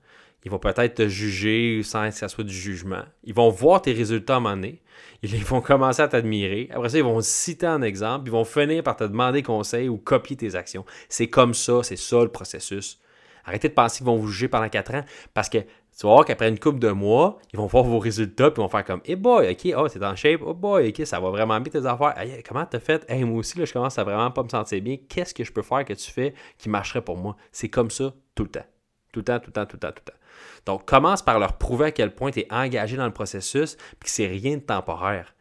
Ils 0.44 0.50
vont 0.50 0.58
peut-être 0.58 0.96
te 0.96 1.08
juger 1.08 1.84
sans 1.84 2.10
que 2.10 2.16
ça 2.16 2.26
soit 2.26 2.42
du 2.42 2.52
jugement. 2.52 3.04
Ils 3.22 3.34
vont 3.34 3.48
voir 3.48 3.80
tes 3.80 3.92
résultats 3.92 4.40
à. 4.40 4.82
Ils 5.22 5.44
vont 5.44 5.60
commencer 5.60 6.02
à 6.02 6.08
t'admirer. 6.08 6.68
Après 6.72 6.88
ça, 6.88 6.98
ils 6.98 7.04
vont 7.04 7.20
citer 7.20 7.66
un 7.66 7.82
exemple. 7.82 8.26
Ils 8.26 8.32
vont 8.32 8.44
finir 8.44 8.82
par 8.82 8.96
te 8.96 9.04
demander 9.04 9.44
conseil 9.44 9.88
ou 9.88 9.98
copier 9.98 10.36
tes 10.36 10.56
actions. 10.56 10.84
C'est 11.08 11.28
comme 11.28 11.54
ça, 11.54 11.84
c'est 11.84 11.96
ça 11.96 12.22
le 12.22 12.28
processus. 12.28 13.00
Arrêtez 13.48 13.68
de 13.68 13.74
penser 13.74 13.98
qu'ils 13.98 14.06
vont 14.06 14.16
vous 14.16 14.28
juger 14.28 14.48
pendant 14.48 14.68
4 14.68 14.94
ans 14.94 15.04
parce 15.32 15.48
que 15.48 15.58
tu 15.58 16.06
vas 16.06 16.12
voir 16.12 16.24
qu'après 16.24 16.48
une 16.48 16.58
couple 16.58 16.78
de 16.78 16.90
mois, 16.90 17.38
ils 17.52 17.58
vont 17.58 17.66
voir 17.66 17.82
vos 17.82 17.98
résultats 17.98 18.50
puis 18.50 18.60
ils 18.60 18.64
vont 18.64 18.68
faire 18.68 18.84
comme 18.84 19.00
Hey 19.04 19.16
boy, 19.16 19.50
ok, 19.50 19.74
oh, 19.76 19.88
t'es 19.88 20.04
en 20.04 20.14
shape, 20.14 20.42
oh 20.44 20.54
boy, 20.54 20.90
ok, 20.90 21.06
ça 21.06 21.18
va 21.18 21.30
vraiment 21.30 21.58
bien 21.60 21.72
tes 21.72 21.86
affaires. 21.86 22.16
Hey, 22.18 22.42
comment 22.42 22.64
t'as 22.66 22.78
fait? 22.78 23.04
Hey, 23.08 23.24
moi 23.24 23.38
aussi, 23.38 23.58
je 23.64 23.72
commence 23.72 23.98
à 23.98 24.04
vraiment 24.04 24.30
pas 24.30 24.42
me 24.42 24.48
sentir 24.48 24.80
bien. 24.82 24.98
Qu'est-ce 25.08 25.34
que 25.34 25.42
je 25.42 25.52
peux 25.52 25.62
faire 25.62 25.84
que 25.84 25.94
tu 25.94 26.10
fais 26.10 26.34
qui 26.58 26.68
marcherait 26.68 27.02
pour 27.02 27.16
moi? 27.16 27.36
C'est 27.50 27.68
comme 27.68 27.90
ça 27.90 28.14
tout 28.34 28.44
le 28.44 28.50
temps. 28.50 28.66
Tout 29.12 29.20
le 29.20 29.24
temps, 29.24 29.40
tout 29.40 29.46
le 29.48 29.52
temps, 29.52 29.66
tout 29.66 29.76
le 29.76 29.80
temps, 29.80 29.92
tout 29.92 30.02
le 30.06 30.12
temps. 30.12 30.18
Donc, 30.66 30.84
commence 30.84 31.22
par 31.22 31.38
leur 31.38 31.54
prouver 31.54 31.86
à 31.86 31.90
quel 31.90 32.14
point 32.14 32.30
tu 32.30 32.40
es 32.40 32.46
engagé 32.52 32.96
dans 32.96 33.06
le 33.06 33.12
processus 33.12 33.76
puis 33.98 34.04
que 34.04 34.10
c'est 34.10 34.26
rien 34.26 34.58
de 34.58 34.62
temporaire 34.62 35.34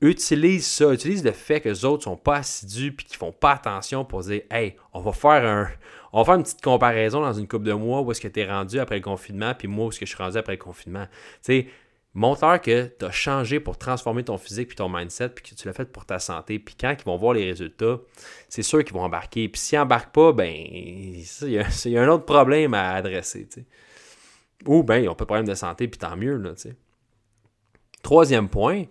utilise 0.00 0.66
ça, 0.66 0.92
utilise 0.92 1.24
le 1.24 1.32
fait 1.32 1.60
que 1.60 1.68
les 1.68 1.84
autres 1.84 2.04
sont 2.04 2.16
pas 2.16 2.36
assidus 2.36 2.92
puis 2.92 3.06
qu'ils 3.06 3.16
font 3.16 3.32
pas 3.32 3.52
attention 3.52 4.04
pour 4.04 4.20
dire 4.20 4.42
Hey, 4.50 4.76
on 4.92 5.00
va 5.00 5.12
faire 5.12 5.44
un. 5.44 5.68
On 6.12 6.20
va 6.20 6.24
faire 6.24 6.34
une 6.34 6.42
petite 6.42 6.62
comparaison 6.62 7.20
dans 7.20 7.32
une 7.32 7.48
couple 7.48 7.64
de 7.64 7.72
mois 7.72 8.00
où 8.00 8.10
est-ce 8.10 8.20
que 8.20 8.28
tu 8.28 8.40
es 8.40 8.50
rendu 8.50 8.78
après 8.78 8.96
le 8.96 9.02
confinement, 9.02 9.54
puis 9.54 9.68
moi 9.68 9.86
où 9.86 9.88
est-ce 9.90 10.00
que 10.00 10.06
je 10.06 10.14
suis 10.14 10.22
rendu 10.22 10.38
après 10.38 10.52
le 10.52 10.58
confinement. 10.58 11.06
Tu 11.44 11.68
montre-leur 12.16 12.60
que 12.60 12.90
tu 12.98 13.04
as 13.04 13.10
changé 13.10 13.60
pour 13.60 13.76
transformer 13.76 14.24
ton 14.24 14.38
physique 14.38 14.68
puis 14.68 14.76
ton 14.76 14.88
mindset, 14.88 15.28
puis 15.28 15.44
que 15.44 15.54
tu 15.54 15.66
l'as 15.68 15.74
fait 15.74 15.84
pour 15.84 16.06
ta 16.06 16.18
santé. 16.18 16.58
Puis 16.58 16.74
quand 16.80 16.94
ils 16.98 17.04
vont 17.04 17.16
voir 17.16 17.34
les 17.34 17.44
résultats, 17.44 17.98
c'est 18.48 18.62
sûr 18.62 18.82
qu'ils 18.82 18.94
vont 18.94 19.02
embarquer. 19.02 19.48
Puis 19.48 19.60
s'ils 19.60 19.78
n'embarquent 19.78 20.14
pas, 20.14 20.32
ben, 20.32 20.50
il 20.50 21.24
y, 21.42 21.58
a 21.98 22.02
un 22.02 22.08
autre 22.08 22.24
problème 22.24 22.74
à 22.74 22.94
adresser. 22.94 23.46
Ou 24.64 24.82
ben, 24.82 24.96
ils 24.96 25.08
ont 25.08 25.14
pas 25.14 25.24
de 25.24 25.28
problème 25.28 25.46
de 25.46 25.54
santé, 25.54 25.88
puis 25.88 25.98
tant 25.98 26.16
mieux. 26.16 26.42
Troisième 28.02 28.48
point, 28.48 28.84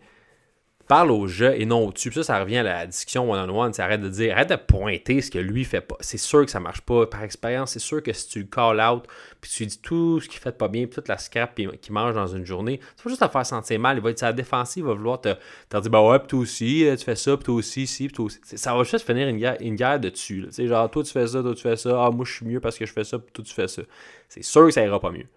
parle 0.87 1.11
au 1.11 1.27
jeu 1.27 1.53
et 1.59 1.65
non 1.65 1.87
au-dessus. 1.87 2.11
Ça, 2.13 2.23
ça 2.23 2.39
revient 2.39 2.57
à 2.57 2.63
la 2.63 2.87
discussion 2.87 3.31
one-on-one. 3.31 3.71
arrête 3.77 4.01
de 4.01 4.09
dire, 4.09 4.33
arrête 4.33 4.49
de 4.49 4.55
pointer 4.55 5.21
ce 5.21 5.31
que 5.31 5.39
lui 5.39 5.63
fait 5.63 5.81
pas. 5.81 5.95
C'est 5.99 6.17
sûr 6.17 6.45
que 6.45 6.51
ça 6.51 6.59
marche 6.59 6.81
pas. 6.81 7.05
Par 7.07 7.23
expérience, 7.23 7.71
c'est 7.71 7.79
sûr 7.79 8.01
que 8.03 8.13
si 8.13 8.27
tu 8.27 8.39
le 8.39 8.45
call 8.45 8.79
out, 8.79 9.03
puis 9.41 9.51
tu 9.51 9.63
lui 9.63 9.67
dis 9.67 9.79
tout 9.79 10.19
ce 10.19 10.29
qu'il 10.29 10.39
fait 10.39 10.57
pas 10.57 10.67
bien, 10.67 10.85
puis 10.85 10.95
toute 10.95 11.07
la 11.07 11.17
scrap 11.17 11.55
qu'il 11.55 11.93
mange 11.93 12.13
dans 12.13 12.27
une 12.27 12.45
journée, 12.45 12.79
c'est 12.95 13.03
pas 13.03 13.09
juste 13.09 13.21
à 13.21 13.29
faire 13.29 13.45
sentir 13.45 13.79
mal. 13.79 13.97
Il 13.97 14.03
va 14.03 14.11
être 14.11 14.19
sa 14.19 14.33
défensive, 14.33 14.83
il 14.83 14.87
va 14.87 14.93
vouloir 14.93 15.21
te, 15.21 15.33
te 15.69 15.77
dire, 15.79 15.91
bah 15.91 16.01
ouais, 16.01 16.19
puis 16.19 16.27
toi 16.27 16.39
aussi, 16.39 16.87
euh, 16.87 16.95
tu 16.95 17.03
fais 17.03 17.15
ça, 17.15 17.35
puis 17.35 17.45
toi 17.45 17.55
aussi, 17.55 17.87
si, 17.87 18.07
toi 18.09 18.25
aussi. 18.25 18.39
Ça 18.43 18.75
va 18.75 18.83
juste 18.83 19.05
finir 19.05 19.27
une 19.27 19.37
guerre, 19.37 19.57
une 19.59 19.75
guerre 19.75 19.99
de 19.99 20.09
dessus. 20.09 20.45
sais 20.51 20.67
Genre, 20.67 20.89
toi 20.89 21.03
tu 21.03 21.11
fais 21.11 21.27
ça, 21.27 21.41
toi 21.41 21.53
tu 21.53 21.61
fais 21.61 21.75
ça, 21.75 22.05
ah, 22.05 22.11
moi 22.11 22.25
je 22.25 22.33
suis 22.33 22.45
mieux 22.45 22.59
parce 22.59 22.77
que 22.77 22.85
je 22.85 22.93
fais 22.93 23.03
ça, 23.03 23.19
puis 23.19 23.31
toi 23.31 23.43
tu 23.43 23.53
fais 23.53 23.67
ça. 23.67 23.81
C'est 24.29 24.43
sûr 24.43 24.65
que 24.65 24.71
ça 24.71 24.83
ira 24.83 24.99
pas 24.99 25.11
mieux. 25.11 25.27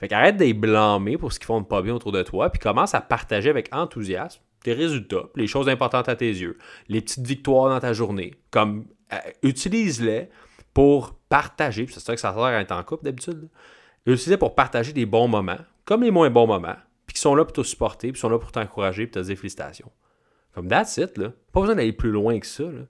Fait 0.00 0.08
qu'arrête 0.08 0.36
de 0.36 0.44
les 0.44 0.54
blâmer 0.54 1.16
pour 1.16 1.32
ce 1.32 1.38
qu'ils 1.38 1.46
font 1.46 1.62
pas 1.62 1.82
bien 1.82 1.94
autour 1.94 2.12
de 2.12 2.22
toi, 2.22 2.50
puis 2.50 2.60
commence 2.60 2.94
à 2.94 3.00
partager 3.00 3.50
avec 3.50 3.68
enthousiasme 3.72 4.40
tes 4.62 4.72
résultats, 4.72 5.24
les 5.36 5.46
choses 5.46 5.68
importantes 5.68 6.08
à 6.08 6.16
tes 6.16 6.28
yeux, 6.28 6.58
les 6.88 7.00
petites 7.00 7.26
victoires 7.26 7.68
dans 7.70 7.80
ta 7.80 7.92
journée, 7.92 8.34
comme 8.50 8.86
euh, 9.12 9.16
utilise-les 9.42 10.28
pour 10.74 11.14
partager, 11.28 11.86
c'est 11.90 12.00
ça 12.00 12.14
que 12.14 12.20
ça 12.20 12.32
sert 12.32 12.42
à 12.42 12.60
être 12.60 12.72
en 12.72 12.82
couple 12.82 13.04
d'habitude, 13.04 13.48
utilise-les 14.06 14.36
pour 14.36 14.54
partager 14.54 14.92
des 14.92 15.06
bons 15.06 15.28
moments, 15.28 15.58
comme 15.84 16.02
les 16.02 16.10
moins 16.10 16.30
bons 16.30 16.46
moments, 16.46 16.76
puis 17.06 17.14
qui 17.14 17.20
sont 17.20 17.34
là 17.34 17.44
pour 17.44 17.52
te 17.52 17.62
supporter, 17.62 18.12
puis 18.12 18.20
sont 18.20 18.28
là 18.28 18.38
pour 18.38 18.52
t'encourager, 18.52 19.06
puis 19.06 19.12
te 19.12 19.26
dire 19.26 19.36
félicitations. 19.36 19.90
Comme 20.58 20.66
that's 20.66 20.96
it, 20.96 21.16
là. 21.16 21.30
Pas 21.52 21.60
besoin 21.60 21.76
d'aller 21.76 21.92
plus 21.92 22.10
loin 22.10 22.36
que 22.40 22.46
ça, 22.46 22.64
là. 22.64 22.80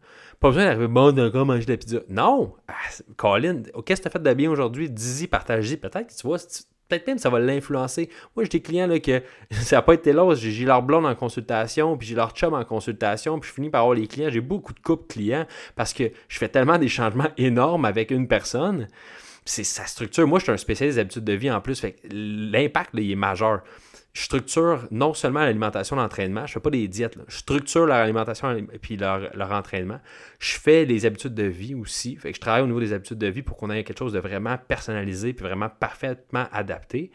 Pas 0.40 0.48
besoin 0.48 0.64
d'arriver, 0.64 0.88
bon, 0.88 1.12
d'accord, 1.12 1.44
manger 1.44 1.66
de 1.66 1.72
la 1.72 1.76
pizza. 1.76 1.98
Non! 2.08 2.54
Ah, 2.66 2.72
Colin, 3.18 3.60
qu'est-ce 3.84 4.00
que 4.00 4.08
tu 4.08 4.08
as 4.08 4.10
fait 4.10 4.22
de 4.22 4.32
bien 4.32 4.50
aujourd'hui? 4.50 4.88
Dis-y, 4.88 5.26
partage-y. 5.26 5.76
Peut-être 5.76 6.16
tu 6.16 6.26
vois, 6.26 6.38
peut-être 6.88 7.06
même 7.06 7.18
ça 7.18 7.28
va 7.28 7.40
l'influencer. 7.40 8.08
Moi, 8.34 8.44
j'ai 8.44 8.48
des 8.48 8.62
clients 8.62 8.86
là, 8.86 8.98
que 9.00 9.22
ça 9.50 9.76
n'a 9.76 9.82
pas 9.82 9.92
été 9.92 10.14
là, 10.14 10.34
j'ai 10.34 10.64
leur 10.64 10.82
blonde 10.82 11.04
en 11.04 11.14
consultation, 11.14 11.98
puis 11.98 12.08
j'ai 12.08 12.14
leur 12.14 12.30
chum 12.30 12.54
en 12.54 12.64
consultation, 12.64 13.38
puis 13.38 13.50
je 13.50 13.54
finis 13.54 13.68
par 13.68 13.82
avoir 13.82 13.94
les 13.94 14.06
clients. 14.06 14.30
J'ai 14.30 14.40
beaucoup 14.40 14.72
de 14.72 14.80
couples 14.80 15.12
clients 15.12 15.44
parce 15.76 15.92
que 15.92 16.04
je 16.28 16.38
fais 16.38 16.48
tellement 16.48 16.78
des 16.78 16.88
changements 16.88 17.28
énormes 17.36 17.84
avec 17.84 18.10
une 18.10 18.28
personne. 18.28 18.88
C'est 19.48 19.64
sa 19.64 19.86
structure. 19.86 20.26
Moi, 20.26 20.38
je 20.40 20.44
suis 20.44 20.52
un 20.52 20.56
spécialiste 20.56 20.96
des 20.96 21.00
habitudes 21.00 21.24
de 21.24 21.32
vie 21.32 21.50
en 21.50 21.60
plus. 21.60 21.84
L'impact, 22.10 22.90
il 22.94 23.10
est 23.10 23.16
majeur 23.16 23.62
je 24.18 24.24
structure 24.24 24.88
non 24.90 25.14
seulement 25.14 25.40
l'alimentation, 25.40 25.94
l'entraînement, 25.94 26.44
je 26.46 26.50
ne 26.50 26.54
fais 26.54 26.60
pas 26.60 26.70
des 26.70 26.88
diètes, 26.88 27.16
je 27.28 27.36
structure 27.36 27.86
leur 27.86 27.98
alimentation 27.98 28.50
et 28.50 28.78
puis 28.78 28.96
leur, 28.96 29.52
entraînement. 29.52 30.00
Je 30.40 30.58
fais 30.58 30.84
les 30.84 31.06
habitudes 31.06 31.34
de 31.34 31.44
vie 31.44 31.76
aussi. 31.76 32.16
Fait 32.16 32.30
que 32.30 32.36
je 32.36 32.40
travaille 32.40 32.62
au 32.62 32.66
niveau 32.66 32.80
des 32.80 32.92
habitudes 32.92 33.18
de 33.18 33.28
vie 33.28 33.42
pour 33.42 33.56
qu'on 33.56 33.70
ait 33.70 33.84
quelque 33.84 33.98
chose 33.98 34.12
de 34.12 34.18
vraiment 34.18 34.58
personnalisé 34.58 35.34
puis 35.34 35.44
vraiment 35.44 35.68
parfaitement 35.68 36.46
adapté. 36.50 37.12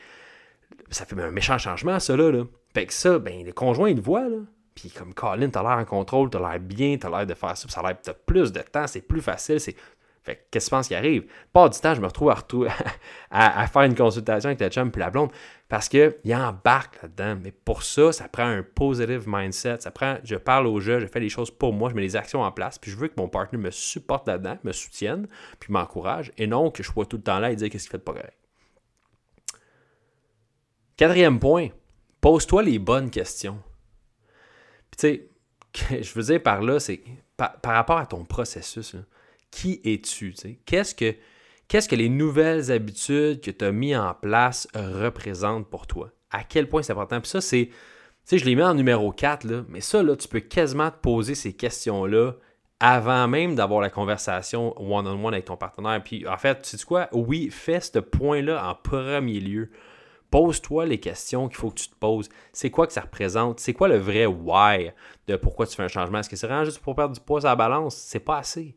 Ça 0.91 1.05
fait 1.05 1.19
un 1.19 1.31
méchant 1.31 1.57
changement, 1.57 1.99
ça 1.99 2.15
là. 2.15 2.43
Fait 2.73 2.85
que 2.85 2.93
ça, 2.93 3.19
ben, 3.19 3.45
les 3.45 3.51
conjoints, 3.51 3.89
ils 3.89 3.97
le 3.97 4.01
voient. 4.01 4.29
Là. 4.29 4.37
Puis 4.73 4.89
comme 4.89 5.13
Colin, 5.13 5.49
t'as 5.49 5.61
l'air 5.61 5.77
en 5.77 5.85
contrôle, 5.85 6.29
t'as 6.29 6.39
l'air 6.39 6.59
bien, 6.59 6.97
t'as 6.97 7.09
l'air 7.09 7.27
de 7.27 7.33
faire 7.33 7.55
ça, 7.55 7.67
ça 7.67 7.81
a 7.81 7.89
l'air 7.89 8.15
plus 8.25 8.51
de 8.51 8.61
temps, 8.61 8.87
c'est 8.87 9.01
plus 9.01 9.21
facile, 9.21 9.59
c'est 9.59 9.75
fait 10.23 10.47
qu'est-ce 10.49 10.67
que 10.67 10.69
tu 10.69 10.75
penses 10.75 10.87
qui 10.87 10.95
arrive? 10.95 11.25
Pas 11.51 11.67
du 11.67 11.77
temps, 11.79 11.93
je 11.93 11.99
me 11.99 12.05
retrouve 12.05 12.29
à, 12.29 12.37
à, 13.61 13.67
faire 13.67 13.81
une 13.81 13.95
consultation 13.95 14.47
avec 14.47 14.59
la 14.61 14.69
chum 14.69 14.89
puis 14.89 15.01
la 15.01 15.09
blonde 15.09 15.31
parce 15.67 15.89
qu'il 15.89 16.13
embarque 16.33 17.01
là-dedans. 17.01 17.41
Mais 17.43 17.51
pour 17.51 17.83
ça, 17.83 18.13
ça 18.13 18.29
prend 18.29 18.45
un 18.45 18.63
positive 18.63 19.25
mindset. 19.27 19.81
Ça 19.81 19.91
prend, 19.91 20.17
je 20.23 20.35
parle 20.35 20.67
au 20.67 20.79
jeu, 20.79 20.99
je 20.99 21.07
fais 21.07 21.19
les 21.19 21.29
choses 21.29 21.51
pour 21.51 21.73
moi, 21.73 21.89
je 21.89 21.95
mets 21.95 22.01
les 22.01 22.15
actions 22.15 22.41
en 22.41 22.51
place, 22.51 22.79
puis 22.79 22.89
je 22.89 22.95
veux 22.95 23.09
que 23.09 23.15
mon 23.17 23.27
partenaire 23.27 23.65
me 23.65 23.71
supporte 23.71 24.27
là-dedans, 24.27 24.57
me 24.63 24.71
soutienne, 24.71 25.27
puis 25.59 25.73
m'encourage, 25.73 26.31
et 26.37 26.47
non 26.47 26.71
que 26.71 26.83
je 26.83 26.89
sois 26.89 27.05
tout 27.05 27.17
le 27.17 27.23
temps 27.23 27.39
là 27.39 27.51
et 27.51 27.55
dire 27.55 27.69
qu'est-ce 27.69 27.83
qu'il 27.83 27.91
fait 27.91 27.97
de 27.97 28.03
pas 28.03 28.13
correct. 28.13 28.37
Quatrième 30.95 31.39
point, 31.39 31.69
pose-toi 32.21 32.63
les 32.63 32.79
bonnes 32.79 33.09
questions. 33.09 33.59
Puis 34.91 34.97
tu 35.73 35.89
sais, 35.89 36.01
je 36.03 36.13
veux 36.13 36.23
dire 36.23 36.41
par 36.41 36.61
là, 36.61 36.79
c'est 36.79 37.03
par, 37.35 37.57
rapport 37.63 37.97
à 37.97 38.05
ton 38.05 38.23
processus, 38.23 38.95
qui 39.53 39.79
es-tu? 39.83 40.33
Qu'est-ce 40.65 40.95
que, 40.95 41.15
que 41.69 41.95
les 41.95 42.09
nouvelles 42.09 42.71
habitudes 42.71 43.39
que 43.39 43.51
tu 43.51 43.63
as 43.65 43.71
mis 43.71 43.95
en 43.95 44.13
place 44.15 44.67
représentent 44.73 45.69
pour 45.69 45.85
toi? 45.85 46.09
À 46.31 46.43
quel 46.43 46.67
point 46.67 46.81
c'est 46.81 46.91
important? 46.91 47.21
Puis 47.21 47.29
ça, 47.29 47.41
c'est. 47.41 47.69
Je 48.31 48.43
les 48.45 48.55
mets 48.55 48.63
en 48.63 48.73
numéro 48.73 49.11
4, 49.11 49.43
là, 49.43 49.63
mais 49.67 49.81
ça, 49.81 50.01
là, 50.01 50.15
tu 50.15 50.27
peux 50.27 50.39
quasiment 50.39 50.89
te 50.89 50.97
poser 50.97 51.35
ces 51.35 51.53
questions-là 51.53 52.33
avant 52.79 53.27
même 53.27 53.53
d'avoir 53.53 53.79
la 53.79 53.89
conversation 53.89 54.73
one-on-one 54.81 55.33
avec 55.33 55.45
ton 55.45 55.57
partenaire. 55.57 56.01
Puis 56.03 56.27
en 56.27 56.37
fait, 56.37 56.61
tu 56.61 56.77
sais 56.77 56.85
quoi? 56.85 57.09
Oui, 57.11 57.49
fais 57.51 57.79
ce 57.79 57.99
point-là 57.99 58.67
en 58.67 58.75
premier 58.75 59.39
lieu. 59.39 59.69
Pose-toi 60.31 60.87
les 60.87 60.99
questions 60.99 61.47
qu'il 61.47 61.57
faut 61.57 61.69
que 61.69 61.79
tu 61.79 61.89
te 61.89 61.95
poses. 61.95 62.27
C'est 62.53 62.71
quoi 62.71 62.87
que 62.87 62.93
ça 62.93 63.01
représente? 63.01 63.59
C'est 63.59 63.73
quoi 63.73 63.87
le 63.87 63.97
vrai 63.97 64.25
why 64.25 64.91
de 65.27 65.35
pourquoi 65.35 65.67
tu 65.67 65.75
fais 65.75 65.83
un 65.83 65.87
changement? 65.87 66.19
Est-ce 66.19 66.29
que 66.29 66.35
c'est 66.35 66.47
vraiment 66.47 66.65
juste 66.65 66.79
pour 66.79 66.95
perdre 66.95 67.13
du 67.13 67.21
poids 67.21 67.41
à 67.41 67.49
la 67.49 67.55
balance? 67.55 67.95
C'est 67.95 68.19
pas 68.19 68.39
assez 68.39 68.75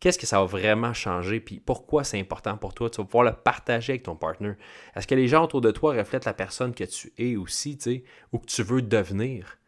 qu'est-ce 0.00 0.18
que 0.18 0.26
ça 0.26 0.40
va 0.40 0.46
vraiment 0.46 0.92
changer, 0.92 1.40
puis 1.40 1.60
pourquoi 1.60 2.04
c'est 2.04 2.20
important 2.20 2.56
pour 2.56 2.74
toi? 2.74 2.90
Tu 2.90 2.98
vas 2.98 3.04
pouvoir 3.04 3.24
le 3.24 3.32
partager 3.32 3.92
avec 3.92 4.02
ton 4.02 4.16
partenaire. 4.16 4.56
Est-ce 4.94 5.06
que 5.06 5.14
les 5.14 5.28
gens 5.28 5.44
autour 5.44 5.60
de 5.60 5.70
toi 5.70 5.94
reflètent 5.94 6.24
la 6.24 6.34
personne 6.34 6.74
que 6.74 6.84
tu 6.84 7.12
es 7.18 7.36
aussi, 7.36 7.76
tu 7.76 7.82
sais, 7.90 8.04
ou 8.32 8.38
que 8.38 8.46
tu 8.46 8.62
veux 8.62 8.82
devenir? 8.82 9.58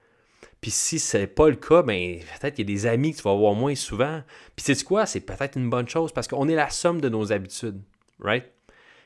Puis 0.61 0.71
si 0.71 0.99
ce 0.99 1.19
n'est 1.19 1.27
pas 1.27 1.49
le 1.49 1.57
cas, 1.57 1.83
ben, 1.83 2.19
peut-être 2.19 2.57
qu'il 2.57 2.69
y 2.69 2.73
a 2.73 2.75
des 2.75 2.87
amis 2.87 3.13
que 3.13 3.19
tu 3.19 3.23
vas 3.23 3.35
voir 3.35 3.55
moins 3.55 3.75
souvent. 3.75 4.23
Puis 4.57 4.65
c'est 4.67 4.85
quoi? 4.85 5.07
C'est 5.07 5.21
peut-être 5.21 5.57
une 5.57 5.71
bonne 5.71 5.89
chose 5.89 6.13
parce 6.13 6.27
qu'on 6.27 6.49
est 6.49 6.55
la 6.55 6.71
somme 6.71 7.01
de 7.01 7.09
nos 7.09 7.33
habitudes, 7.33 7.81
right? 8.19 8.45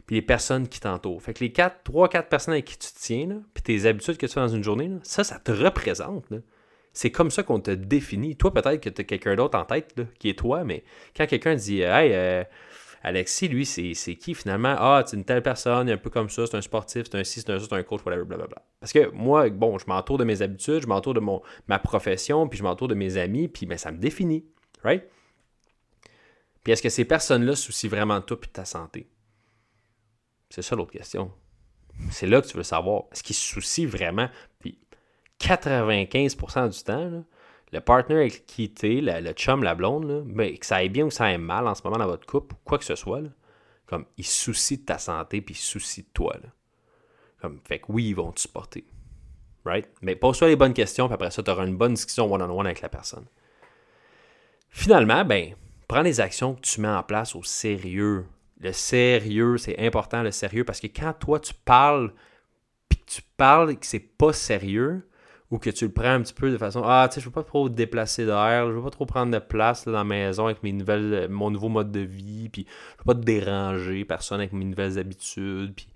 Puis 0.07 0.17
les 0.17 0.23
personnes 0.23 0.67
qui 0.67 0.81
t'entourent. 0.81 1.23
Fait 1.23 1.35
que 1.35 1.41
les 1.41 1.53
4, 1.53 1.83
3, 1.85 2.09
4 2.09 2.29
personnes 2.29 2.55
avec 2.55 2.65
qui 2.65 2.79
tu 2.79 2.93
te 2.93 2.99
tiens, 2.99 3.43
puis 3.55 3.63
tes 3.63 3.87
habitudes 3.87 4.17
que 4.17 4.27
tu 4.27 4.33
fais 4.33 4.41
dans 4.41 4.49
une 4.49 4.65
journée, 4.65 4.91
ça, 5.03 5.25
ça 5.25 5.39
te 5.39 5.53
représente. 5.53 6.29
Là. 6.31 6.39
C'est 6.93 7.11
comme 7.11 7.31
ça 7.31 7.43
qu'on 7.43 7.61
te 7.61 7.71
définit. 7.71 8.37
Toi, 8.37 8.53
peut-être 8.53 8.81
que 8.81 8.91
tu 8.91 9.01
as 9.01 9.05
quelqu'un 9.05 9.35
d'autre 9.35 9.59
en 9.59 9.65
tête 9.65 10.01
qui 10.19 10.29
est 10.29 10.39
toi, 10.39 10.65
mais 10.65 10.85
quand 11.17 11.27
quelqu'un 11.27 11.55
dit 11.55 11.81
Hey, 11.81 12.13
euh, 12.13 12.45
Alexis, 13.03 13.49
lui, 13.49 13.67
c'est 13.67 14.15
qui 14.15 14.35
finalement? 14.35 14.75
Ah, 14.79 15.03
c'est 15.07 15.17
une 15.17 15.25
telle 15.25 15.43
personne, 15.43 15.91
un 15.91 15.97
peu 15.97 16.11
comme 16.11 16.29
ça, 16.29 16.47
c'est 16.47 16.57
un 16.57 16.61
sportif, 16.61 17.05
c'est 17.11 17.19
un 17.19 17.25
ci, 17.25 17.41
c'est 17.41 17.51
un 17.51 17.59
ça, 17.59 17.67
c'est 17.69 17.75
un 17.75 17.83
coach, 17.83 18.03
whatever, 18.05 18.25
blablabla. 18.25 18.63
Parce 18.79 18.93
que 18.93 19.11
moi, 19.11 19.51
bon, 19.51 19.79
je 19.79 19.87
m'entoure 19.87 20.19
de 20.19 20.25
mes 20.25 20.43
habitudes, 20.43 20.83
je 20.83 20.87
m'entoure 20.87 21.15
de 21.15 21.21
mon, 21.21 21.43
ma 21.67 21.79
profession, 21.79 22.47
puis 22.49 22.59
je 22.59 22.63
m'entoure 22.63 22.89
de 22.89 22.95
mes 22.95 23.17
amis, 23.17 23.49
puis 23.49 23.67
ben, 23.67 23.79
ça 23.79 23.91
me 23.91 23.99
définit. 23.99 24.45
Right? 24.85 25.05
Puis 26.63 26.73
est-ce 26.73 26.83
que 26.83 26.89
ces 26.89 27.05
personnes-là 27.05 27.57
soucient 27.57 27.91
vraiment 27.91 28.21
de 28.21 28.25
toi 28.25 28.39
et 28.41 28.47
de 28.47 28.53
ta 28.53 28.65
santé? 28.65 29.09
C'est 30.51 30.63
ça 30.63 30.77
l'autre 30.77 30.93
question. 30.93 31.33
C'est 32.11 32.27
là 32.27 32.41
que 32.41 32.47
tu 32.47 32.57
veux 32.57 32.63
savoir. 32.63 33.05
Est-ce 33.13 33.23
qu'ils 33.23 33.37
se 33.37 33.55
soucient 33.55 33.89
vraiment? 33.89 34.29
Puis 34.61 34.79
95% 35.43 36.69
du 36.69 36.83
temps, 36.85 37.25
le 37.73 37.81
partner 37.81 38.17
avec 38.17 38.47
qui 38.47 38.73
tu 38.73 39.01
le 39.01 39.33
chum, 39.33 39.63
la 39.63 39.75
blonde, 39.75 40.25
ben, 40.27 40.57
que 40.57 40.65
ça 40.65 40.77
aille 40.77 40.89
bien 40.89 41.05
ou 41.05 41.09
que 41.09 41.15
ça 41.15 41.25
aille 41.25 41.39
mal 41.39 41.67
en 41.67 41.75
ce 41.75 41.83
moment 41.83 41.99
dans 41.99 42.07
votre 42.07 42.27
couple, 42.27 42.55
quoi 42.65 42.79
que 42.79 42.85
ce 42.85 42.95
soit, 42.95 43.23
comme 43.87 44.05
il 44.17 44.27
soucie 44.27 44.79
de 44.79 44.85
ta 44.85 44.99
santé 44.99 45.41
puis 45.41 45.55
il 45.55 45.59
soucie 45.59 46.03
de 46.03 46.09
toi. 46.13 46.37
Comme, 47.41 47.61
fait 47.67 47.81
que 47.81 47.87
oui, 47.89 48.11
ils 48.11 48.15
vont 48.15 48.31
te 48.31 48.41
supporter. 48.41 48.85
Right? 49.65 49.89
Mais 50.01 50.17
pose-toi 50.17 50.49
les 50.49 50.57
bonnes 50.57 50.75
questions, 50.75 51.07
puis 51.07 51.15
après 51.15 51.31
ça, 51.31 51.43
tu 51.43 51.51
auras 51.51 51.67
une 51.67 51.77
bonne 51.77 51.95
discussion 51.95 52.33
one-on-one 52.33 52.67
avec 52.67 52.81
la 52.81 52.89
personne. 52.89 53.27
Finalement, 54.71 55.25
ben, 55.25 55.55
prends 55.89 56.03
les 56.03 56.21
actions 56.21 56.55
que 56.55 56.61
tu 56.61 56.81
mets 56.81 56.89
en 56.89 57.03
place 57.03 57.35
au 57.35 57.43
sérieux. 57.43 58.27
Le 58.61 58.73
sérieux, 58.73 59.59
c'est 59.59 59.79
important, 59.79 60.23
le 60.23 60.31
sérieux, 60.31 60.65
parce 60.65 60.81
que 60.81 60.87
quand 60.87 61.13
toi, 61.19 61.41
tu 61.41 61.53
parles, 61.65 62.13
puis 62.89 63.01
tu 63.07 63.23
parles 63.37 63.77
que 63.77 63.87
c'est 63.87 63.99
pas 63.99 64.33
sérieux, 64.33 65.09
ou 65.53 65.59
que 65.59 65.69
tu 65.69 65.85
le 65.85 65.93
prends 65.93 66.09
un 66.15 66.23
petit 66.23 66.33
peu 66.33 66.51
de 66.51 66.57
façon 66.57 66.83
Ah, 66.83 67.07
tu 67.11 67.15
sais, 67.15 67.21
je 67.21 67.27
veux 67.27 67.33
pas 67.33 67.43
trop 67.43 67.69
déplacer 67.69 68.25
d'air, 68.25 68.69
je 68.69 68.73
veux 68.73 68.83
pas 68.83 68.91
trop 68.91 69.05
prendre 69.05 69.31
de 69.31 69.39
place 69.39 69.85
dans 69.85 69.93
la 69.93 70.03
maison 70.03 70.47
avec 70.47 70.63
mes 70.63 70.73
nouvelles, 70.73 71.13
euh, 71.13 71.29
mon 71.29 71.51
nouveau 71.51 71.69
mode 71.69 71.93
de 71.93 72.01
vie, 72.01 72.49
puis 72.49 72.67
je 72.67 73.03
veux 73.03 73.15
pas 73.15 73.15
te 73.15 73.25
déranger 73.25 74.07
personne 74.07 74.41
avec 74.41 74.55
mes 74.55 74.65
nouvelles 74.65 74.99
habitudes, 74.99 75.75
puis 75.77 75.87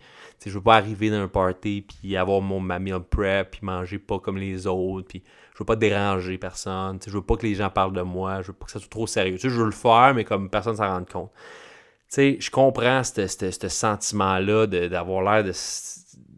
je 0.45 0.51
veux 0.51 0.63
pas 0.63 0.77
arriver 0.77 1.09
dans 1.09 1.17
un 1.17 1.29
party 1.29 1.87
puis 1.89 2.19
avoir 2.19 2.43
mon 2.43 2.61
ma 2.61 2.79
meal 2.79 3.01
prep 3.01 3.53
puis 3.53 3.61
manger 3.63 3.99
pas 3.99 4.19
comme 4.19 4.37
les 4.37 4.67
autres, 4.67 5.09
puis 5.09 5.23
je 5.55 5.59
veux 5.61 5.65
pas 5.65 5.77
déranger 5.77 6.37
personne, 6.37 6.99
je 7.05 7.11
veux 7.11 7.23
pas 7.23 7.37
que 7.37 7.47
les 7.47 7.55
gens 7.55 7.71
parlent 7.71 7.95
de 7.95 8.03
moi, 8.03 8.43
je 8.43 8.49
veux 8.49 8.53
pas 8.53 8.67
que 8.67 8.73
ça 8.73 8.79
soit 8.79 8.91
trop 8.91 9.07
sérieux. 9.07 9.37
Tu 9.37 9.49
sais, 9.49 9.49
je 9.49 9.59
veux 9.59 9.65
le 9.65 9.71
faire, 9.71 10.13
mais 10.15 10.25
comme 10.25 10.51
personne 10.51 10.77
s'en 10.77 10.87
rende 10.87 11.09
compte. 11.09 11.33
Tu 11.33 12.17
sais, 12.17 12.37
je 12.41 12.51
comprends 12.51 13.03
ce 13.03 13.69
sentiment-là 13.69 14.67
d'avoir 14.67 15.23
l'air 15.23 15.45
de, 15.45 15.53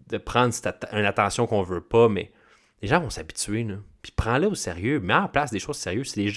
de 0.09 0.19
prendre 0.19 0.55
une 0.93 1.05
attention 1.05 1.49
qu'on 1.49 1.63
veut 1.65 1.81
pas, 1.81 2.09
mais 2.09 2.31
les 2.83 2.89
gens 2.89 3.01
vont 3.01 3.11
s'habituer. 3.11 3.67
Puis 4.03 4.13
prends-le 4.15 4.47
au 4.47 4.55
sérieux. 4.55 5.01
Mets 5.01 5.15
en 5.15 5.29
place 5.29 5.51
des 5.51 5.59
choses 5.59 5.77
sérieuses. 5.77 6.09
Si 6.11 6.21
les 6.21 6.31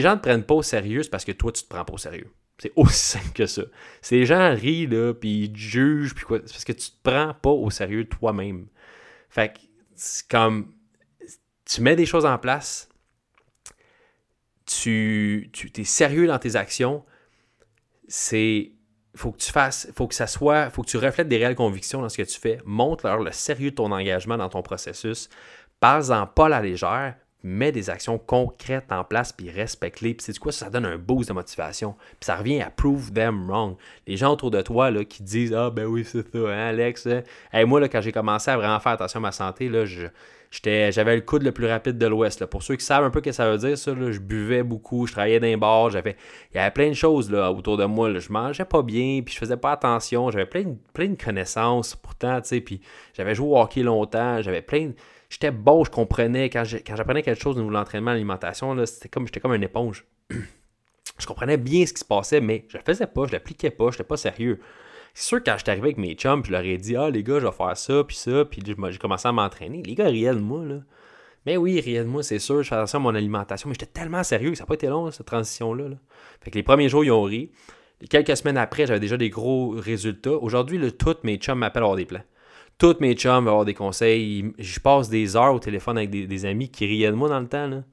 gens 0.00 0.10
ne 0.12 0.16
te 0.16 0.22
prennent 0.22 0.44
pas 0.44 0.54
au 0.54 0.62
sérieux, 0.62 1.02
c'est 1.02 1.10
parce 1.10 1.24
que 1.24 1.32
toi, 1.32 1.52
tu 1.52 1.62
te 1.62 1.68
prends 1.68 1.84
pas 1.84 1.94
au 1.94 1.98
sérieux. 1.98 2.30
C'est 2.58 2.72
aussi 2.76 2.94
simple 2.94 3.32
que 3.34 3.46
ça. 3.46 3.62
Si 4.00 4.14
les 4.14 4.26
gens 4.26 4.54
rient, 4.54 4.86
là, 4.86 5.12
puis 5.12 5.44
ils 5.46 5.56
jugent, 5.56 6.14
puis 6.14 6.24
quoi, 6.24 6.38
c'est 6.44 6.52
parce 6.52 6.64
que 6.64 6.72
tu 6.72 6.90
te 6.90 6.96
prends 7.02 7.34
pas 7.34 7.50
au 7.50 7.70
sérieux 7.70 8.04
toi-même. 8.04 8.66
Fait 9.28 9.52
que, 9.52 9.58
c'est 9.94 10.26
comme, 10.28 10.72
tu 11.64 11.80
mets 11.80 11.96
des 11.96 12.06
choses 12.06 12.26
en 12.26 12.38
place, 12.38 12.88
tu, 14.66 15.50
tu 15.52 15.70
es 15.76 15.84
sérieux 15.84 16.26
dans 16.26 16.38
tes 16.38 16.56
actions, 16.56 17.04
c'est 18.08 18.72
faut 19.14 19.32
que 19.32 19.38
tu 19.38 19.50
fasses, 19.50 19.88
faut 19.96 20.06
que 20.06 20.14
ça 20.14 20.26
soit, 20.26 20.70
faut 20.70 20.82
que 20.82 20.88
tu 20.88 20.96
reflètes 20.96 21.28
des 21.28 21.38
réelles 21.38 21.54
convictions 21.54 22.00
dans 22.00 22.08
ce 22.08 22.16
que 22.16 22.22
tu 22.22 22.38
fais. 22.38 22.60
Montre-leur 22.64 23.20
le 23.20 23.32
sérieux 23.32 23.70
de 23.70 23.76
ton 23.76 23.92
engagement 23.92 24.36
dans 24.36 24.48
ton 24.48 24.62
processus. 24.62 25.28
Parle-en 25.80 26.26
pas 26.26 26.48
la 26.48 26.60
légère, 26.60 27.14
mets 27.44 27.72
des 27.72 27.90
actions 27.90 28.18
concrètes 28.18 28.90
en 28.90 29.04
place, 29.04 29.32
puis 29.32 29.50
respecte-les. 29.50 30.14
Puis 30.14 30.24
c'est 30.24 30.38
quoi, 30.38 30.50
ça 30.50 30.70
donne 30.70 30.86
un 30.86 30.98
boost 30.98 31.28
de 31.28 31.34
motivation. 31.34 31.94
Puis 32.18 32.24
ça 32.26 32.36
revient 32.36 32.62
à 32.62 32.70
prove 32.70 33.12
them 33.12 33.48
wrong. 33.48 33.76
Les 34.06 34.16
gens 34.16 34.32
autour 34.32 34.50
de 34.50 34.62
toi 34.62 34.90
là, 34.90 35.04
qui 35.04 35.22
disent 35.22 35.52
Ah 35.54 35.70
ben 35.70 35.84
oui, 35.84 36.04
c'est 36.04 36.22
ça, 36.32 36.38
hein, 36.38 36.68
Alex. 36.68 37.06
Hein. 37.06 37.66
moi, 37.66 37.80
là, 37.80 37.88
quand 37.88 38.00
j'ai 38.00 38.12
commencé 38.12 38.50
à 38.50 38.56
vraiment 38.56 38.80
faire 38.80 38.92
attention 38.92 39.18
à 39.18 39.22
ma 39.22 39.32
santé, 39.32 39.68
là, 39.68 39.84
je, 39.84 40.06
j'avais 40.62 41.16
le 41.16 41.22
coude 41.22 41.42
le 41.42 41.52
plus 41.52 41.66
rapide 41.66 41.98
de 41.98 42.06
l'Ouest. 42.06 42.46
Pour 42.46 42.62
ceux 42.62 42.76
qui 42.76 42.84
savent 42.84 43.04
un 43.04 43.10
peu 43.10 43.18
ce 43.18 43.24
que 43.24 43.32
ça 43.32 43.50
veut 43.50 43.58
dire, 43.58 43.76
ça, 43.76 43.92
je 43.94 44.18
buvais 44.18 44.62
beaucoup, 44.62 45.06
je 45.06 45.12
travaillais 45.12 45.40
dans 45.40 45.46
les 45.46 45.90
j'avais, 45.90 46.16
il 46.52 46.56
y 46.56 46.60
avait 46.60 46.70
plein 46.70 46.88
de 46.88 46.94
choses 46.94 47.30
là, 47.30 47.50
autour 47.50 47.76
de 47.76 47.84
moi. 47.84 48.08
Là. 48.08 48.20
Je 48.20 48.32
mangeais 48.32 48.64
pas 48.64 48.82
bien, 48.82 49.20
puis 49.24 49.34
je 49.34 49.38
faisais 49.38 49.56
pas 49.56 49.72
attention, 49.72 50.30
j'avais 50.30 50.46
plein, 50.46 50.62
de, 50.62 51.06
de 51.06 51.22
connaissances 51.22 51.94
pourtant, 51.96 52.40
tu 52.40 52.48
sais, 52.48 52.64
j'avais 53.14 53.34
joué 53.34 53.48
au 53.48 53.58
hockey 53.58 53.82
longtemps, 53.82 54.40
j'avais 54.42 54.62
plein 54.62 54.92
J'étais 55.34 55.50
bon, 55.50 55.82
je 55.82 55.90
comprenais, 55.90 56.48
quand, 56.48 56.62
j'apprenais 56.64 57.24
quelque 57.24 57.42
chose 57.42 57.56
au 57.56 57.58
niveau 57.58 57.70
de 57.70 57.74
l'entraînement, 57.74 58.12
l'alimentation, 58.12 58.76
comme, 59.10 59.26
j'étais 59.26 59.40
comme 59.40 59.52
une 59.52 59.64
éponge. 59.64 60.04
je 60.30 61.26
comprenais 61.26 61.56
bien 61.56 61.84
ce 61.86 61.92
qui 61.92 61.98
se 61.98 62.04
passait, 62.04 62.40
mais 62.40 62.66
je 62.68 62.78
le 62.78 62.84
faisais 62.84 63.08
pas, 63.08 63.26
je 63.26 63.32
l'appliquais 63.32 63.70
pas, 63.70 63.86
je 63.86 63.94
n'étais 63.94 64.04
pas 64.04 64.16
sérieux. 64.16 64.60
C'est 65.12 65.26
sûr, 65.26 65.42
quand 65.42 65.54
je 65.54 65.64
suis 65.64 65.70
arrivé 65.72 65.86
avec 65.86 65.98
mes 65.98 66.14
chums, 66.14 66.44
je 66.44 66.52
leur 66.52 66.62
ai 66.62 66.78
dit, 66.78 66.94
ah, 66.94 67.10
les 67.10 67.24
gars, 67.24 67.40
je 67.40 67.46
vais 67.46 67.52
faire 67.52 67.76
ça, 67.76 68.04
puis 68.04 68.14
ça, 68.14 68.44
puis 68.44 68.62
j'ai 68.64 68.98
commencé 68.98 69.26
à 69.26 69.32
m'entraîner. 69.32 69.82
Les 69.82 69.96
gars 69.96 70.06
riaient 70.06 70.34
de 70.34 70.38
moi. 70.38 70.62
Mais 71.46 71.56
oui, 71.56 71.80
riaient 71.80 72.04
de 72.04 72.08
moi, 72.08 72.22
c'est 72.22 72.38
sûr, 72.38 72.62
je 72.62 72.68
fais 72.68 72.76
attention 72.76 73.00
à 73.00 73.02
mon 73.02 73.16
alimentation, 73.16 73.68
mais 73.68 73.74
j'étais 73.74 73.86
tellement 73.86 74.22
sérieux 74.22 74.52
que 74.52 74.56
ça 74.56 74.62
n'a 74.62 74.68
pas 74.68 74.74
été 74.74 74.86
long, 74.86 75.10
cette 75.10 75.26
transition-là. 75.26 75.86
Fait 76.42 76.52
que 76.52 76.58
les 76.58 76.62
premiers 76.62 76.88
jours, 76.88 77.04
ils 77.04 77.10
ont 77.10 77.24
ri. 77.24 77.50
quelques 78.08 78.36
semaines 78.36 78.56
après, 78.56 78.86
j'avais 78.86 79.00
déjà 79.00 79.16
des 79.16 79.30
gros 79.30 79.70
résultats. 79.70 80.36
Aujourd'hui, 80.36 80.92
tous 80.92 81.16
mes 81.24 81.38
chums 81.38 81.58
m'appellent 81.58 81.82
avoir 81.82 81.96
des 81.96 82.06
plans. 82.06 82.22
Tous 82.78 82.96
mes 83.00 83.14
chums 83.14 83.44
veulent 83.44 83.48
avoir 83.48 83.64
des 83.64 83.74
conseils. 83.74 84.52
Je 84.58 84.80
passe 84.80 85.08
des 85.08 85.36
heures 85.36 85.54
au 85.54 85.58
téléphone 85.58 85.96
avec 85.96 86.10
des, 86.10 86.44
amis 86.44 86.68
qui 86.68 86.86
riaient 86.86 87.10
de 87.10 87.16
moi 87.16 87.28
dans 87.28 87.40
le 87.40 87.48
temps, 87.48 87.66
là. 87.66 87.84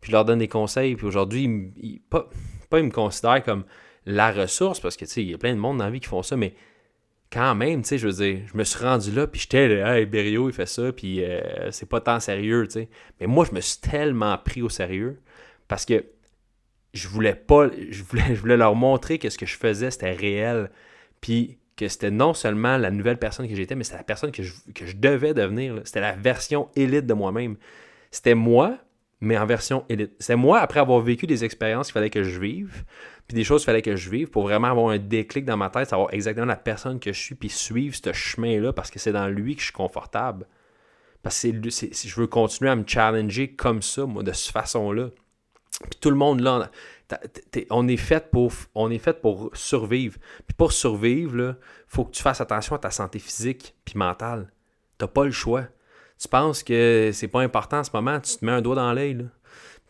Puis 0.00 0.10
je 0.10 0.16
leur 0.16 0.24
donne 0.24 0.40
des 0.40 0.48
conseils. 0.48 0.96
Puis 0.96 1.06
aujourd'hui, 1.06 2.02
pas, 2.10 2.28
pas 2.70 2.80
ils 2.80 2.86
me 2.86 2.90
considèrent 2.90 3.42
comme 3.44 3.64
la 4.06 4.32
ressource, 4.32 4.80
parce 4.80 4.96
que, 4.96 5.04
tu 5.04 5.10
sais, 5.12 5.22
il 5.22 5.30
y 5.30 5.34
a 5.34 5.38
plein 5.38 5.54
de 5.54 5.60
monde 5.60 5.78
dans 5.78 5.84
la 5.84 5.90
vie 5.90 6.00
qui 6.00 6.08
font 6.08 6.22
ça, 6.22 6.36
mais 6.36 6.54
quand 7.32 7.54
même, 7.54 7.82
tu 7.82 7.88
sais, 7.88 7.98
je 7.98 8.08
veux 8.08 8.12
dire, 8.12 8.40
je 8.52 8.56
me 8.56 8.64
suis 8.64 8.84
rendu 8.84 9.10
là, 9.10 9.26
puis 9.26 9.40
j'étais, 9.40 9.78
hey, 9.78 10.06
Berrio, 10.06 10.48
il 10.48 10.52
fait 10.52 10.66
ça, 10.66 10.92
puis 10.92 11.24
euh, 11.24 11.70
c'est 11.70 11.88
pas 11.88 12.00
tant 12.00 12.20
sérieux. 12.20 12.68
Mais 13.20 13.26
moi, 13.26 13.46
je 13.48 13.54
me 13.54 13.60
suis 13.60 13.80
tellement 13.80 14.36
pris 14.38 14.60
au 14.60 14.68
sérieux 14.68 15.20
parce 15.68 15.86
que 15.86 16.04
je 16.92 17.08
voulais 17.08 17.34
pas, 17.34 17.70
je 17.90 18.02
voulais 18.34 18.56
leur 18.56 18.74
montrer 18.74 19.18
que 19.18 19.30
ce 19.30 19.38
que 19.38 19.46
je 19.46 19.56
faisais, 19.56 19.90
c'était 19.90 20.12
réel, 20.12 20.70
puis 21.20 21.58
que 21.76 21.88
c'était 21.88 22.10
non 22.10 22.34
seulement 22.34 22.76
la 22.76 22.90
nouvelle 22.90 23.18
personne 23.18 23.48
que 23.48 23.54
j'étais, 23.54 23.74
mais 23.74 23.84
c'était 23.84 23.98
la 23.98 24.04
personne 24.04 24.30
que 24.30 24.42
je, 24.42 24.52
devais 24.96 25.34
devenir. 25.34 25.80
C'était 25.84 26.00
la 26.00 26.12
version 26.12 26.68
élite 26.76 27.06
de 27.06 27.14
moi-même. 27.14 27.56
C'était 28.10 28.34
moi, 28.34 28.78
mais 29.20 29.38
en 29.38 29.46
version 29.46 29.84
élite. 29.88 30.12
C'est 30.18 30.36
moi, 30.36 30.60
après 30.60 30.80
avoir 30.80 31.00
vécu 31.00 31.26
des 31.26 31.44
expériences 31.44 31.86
qu'il 31.86 31.94
fallait 31.94 32.10
que 32.10 32.22
je 32.22 32.38
vive, 32.38 32.84
puis 33.26 33.34
des 33.34 33.44
choses 33.44 33.62
qu'il 33.62 33.66
fallait 33.66 33.82
que 33.82 33.96
je 33.96 34.10
vive 34.10 34.28
pour 34.28 34.42
vraiment 34.42 34.68
avoir 34.68 34.90
un 34.90 34.98
déclic 34.98 35.44
dans 35.44 35.56
ma 35.56 35.70
tête, 35.70 35.88
savoir 35.88 36.12
exactement 36.12 36.46
la 36.46 36.56
personne 36.56 37.00
que 37.00 37.12
je 37.12 37.20
suis, 37.20 37.34
puis 37.34 37.48
suivre 37.48 37.94
ce 37.94 38.12
chemin-là 38.12 38.72
parce 38.72 38.90
que 38.90 38.98
c'est 38.98 39.12
dans 39.12 39.28
lui 39.28 39.54
que 39.54 39.60
je 39.60 39.66
suis 39.66 39.74
confortable. 39.74 40.46
Parce 41.22 41.40
que 41.40 41.70
je 41.70 42.20
veux 42.20 42.26
continuer 42.26 42.70
à 42.70 42.76
me 42.76 42.84
challenger 42.86 43.52
comme 43.52 43.80
ça, 43.80 44.04
moi, 44.06 44.24
de 44.24 44.32
cette 44.32 44.52
façon-là. 44.52 45.10
Puis 45.80 45.98
tout 46.00 46.10
le 46.10 46.16
monde, 46.16 46.40
là, 46.40 46.70
on 47.70 47.88
est 47.88 47.96
fait 47.96 48.30
pour 48.30 48.52
on 48.74 48.90
est 48.90 48.98
fait 48.98 49.20
pour 49.20 49.50
survivre. 49.54 50.18
Puis 50.46 50.54
pour 50.56 50.72
survivre, 50.72 51.56
il 51.56 51.56
faut 51.86 52.04
que 52.04 52.12
tu 52.12 52.22
fasses 52.22 52.40
attention 52.40 52.76
à 52.76 52.78
ta 52.78 52.90
santé 52.90 53.18
physique 53.18 53.74
puis 53.84 53.96
mentale. 53.96 54.52
Tu 54.98 55.04
n'as 55.04 55.08
pas 55.08 55.24
le 55.24 55.30
choix 55.30 55.66
tu 56.22 56.28
penses 56.28 56.62
que 56.62 57.10
c'est 57.12 57.26
pas 57.26 57.40
important 57.40 57.78
en 57.78 57.84
ce 57.84 57.90
moment, 57.92 58.20
tu 58.20 58.36
te 58.36 58.44
mets 58.44 58.52
un 58.52 58.62
doigt 58.62 58.76
dans 58.76 58.92
l'œil. 58.92 59.28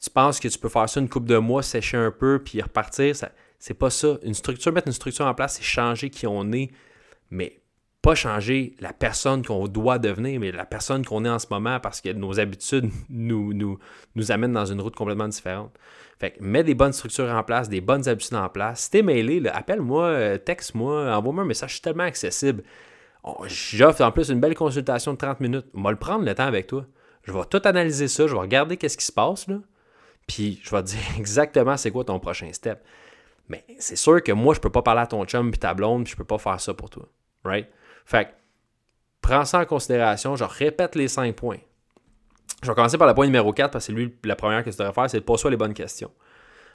Tu 0.00 0.09
penses 0.09 0.41
que 0.41 0.49
tu 0.49 0.59
peux 0.59 0.71
faire 0.71 0.88
ça 0.88 0.99
une 0.99 1.09
coupe 1.09 1.26
de 1.26 1.37
mois, 1.37 1.62
sécher 1.62 1.99
un 1.99 2.11
peu, 2.11 2.41
puis 2.43 2.62
repartir. 2.62 3.14
Ça, 3.14 3.31
c'est 3.59 3.75
pas 3.75 3.91
ça. 3.91 4.19
Une 4.23 4.33
structure, 4.33 4.73
mettre 4.73 4.88
une 4.88 4.95
structure 4.95 5.26
en 5.26 5.35
place, 5.35 5.57
c'est 5.57 5.62
changer 5.62 6.09
qui 6.09 6.26
on 6.26 6.50
est, 6.52 6.71
mais 7.31 7.61
pas 8.02 8.16
changer 8.16 8.75
la 8.80 8.92
personne 8.92 9.44
qu'on 9.44 9.68
doit 9.68 9.99
devenir, 10.00 10.40
mais 10.40 10.50
la 10.50 10.66
personne 10.66 11.04
qu'on 11.04 11.25
est 11.25 11.28
en 11.28 11.38
ce 11.38 11.47
moment 11.50 11.78
parce 11.78 12.00
que 12.00 12.12
nos 12.12 12.40
habitudes 12.40 12.90
nous, 13.09 13.54
nous, 13.54 13.78
nous 14.16 14.32
amènent 14.32 14.52
dans 14.52 14.66
une 14.66 14.80
route 14.80 14.97
complètement 14.97 15.28
différente. 15.28 15.73
Fait 16.18 16.32
que 16.32 16.42
mets 16.42 16.64
des 16.64 16.75
bonnes 16.75 16.92
structures 16.92 17.30
en 17.30 17.42
place, 17.44 17.68
des 17.68 17.80
bonnes 17.80 18.09
habitudes 18.09 18.37
en 18.37 18.49
place. 18.49 18.82
Si 18.82 18.90
t'es 18.90 19.02
mêlé, 19.02 19.42
appelle-moi, 19.49 20.04
euh, 20.04 20.38
texte-moi, 20.38 21.16
envoie-moi 21.16 21.44
un 21.44 21.47
message, 21.47 21.71
je 21.71 21.75
suis 21.75 21.82
tellement 21.82 22.04
accessible. 22.04 22.64
J'offre 23.47 24.02
en 24.02 24.11
plus 24.11 24.30
une 24.30 24.40
belle 24.40 24.54
consultation 24.56 25.12
de 25.12 25.18
30 25.18 25.40
minutes. 25.40 25.66
On 25.75 25.82
va 25.82 25.92
le 25.92 25.97
prendre 25.97 26.25
le 26.25 26.35
temps 26.35 26.47
avec 26.47 26.66
toi. 26.66 26.87
Je 27.23 27.32
vais 27.32 27.44
tout 27.49 27.62
analyser 27.64 28.09
ça, 28.09 28.26
je 28.26 28.35
vais 28.35 28.40
regarder 28.40 28.76
qu'est-ce 28.76 28.99
qui 28.99 29.06
se 29.06 29.12
passe 29.12 29.47
là. 29.47 29.59
Puis 30.26 30.61
je 30.62 30.71
vais 30.71 30.82
te 30.82 30.88
dire 30.88 31.00
exactement 31.18 31.76
c'est 31.76 31.92
quoi 31.92 32.04
ton 32.04 32.18
prochain 32.18 32.52
step. 32.52 32.82
Mais 33.49 33.64
c'est 33.78 33.97
sûr 33.97 34.23
que 34.23 34.32
moi, 34.32 34.54
je 34.54 34.61
peux 34.61 34.71
pas 34.71 34.82
parler 34.82 35.02
à 35.02 35.06
ton 35.06 35.25
chum 35.25 35.50
puis 35.50 35.61
ta 35.61 35.75
blonde, 35.75 36.04
puis 36.04 36.12
je 36.12 36.16
peux 36.16 36.25
pas 36.25 36.38
faire 36.38 36.61
ça 36.61 36.75
pour 36.75 36.90
toi. 36.90 37.06
Right? 37.44 37.68
Fait 38.04 38.35
prends 39.21 39.44
ça 39.44 39.61
en 39.61 39.64
considération. 39.64 40.37
Je 40.37 40.44
répète 40.44 40.94
les 40.94 41.09
5 41.09 41.35
points. 41.35 41.59
Je 42.62 42.68
vais 42.68 42.75
commencer 42.75 42.99
par 42.99 43.09
le 43.09 43.14
point 43.14 43.26
numéro 43.26 43.52
4 43.52 43.71
parce 43.71 43.87
que 43.87 43.92
c'est 43.92 43.99
lui 43.99 44.14
la 44.25 44.37
première 44.37 44.64
que 44.64 44.71
tu 44.71 44.76
devrais 44.76 44.92
faire, 44.92 45.11
c'est 45.11 45.21
de 45.21 45.25
poser 45.25 45.50
les 45.50 45.56
bonnes 45.56 45.75
questions. 45.75 46.11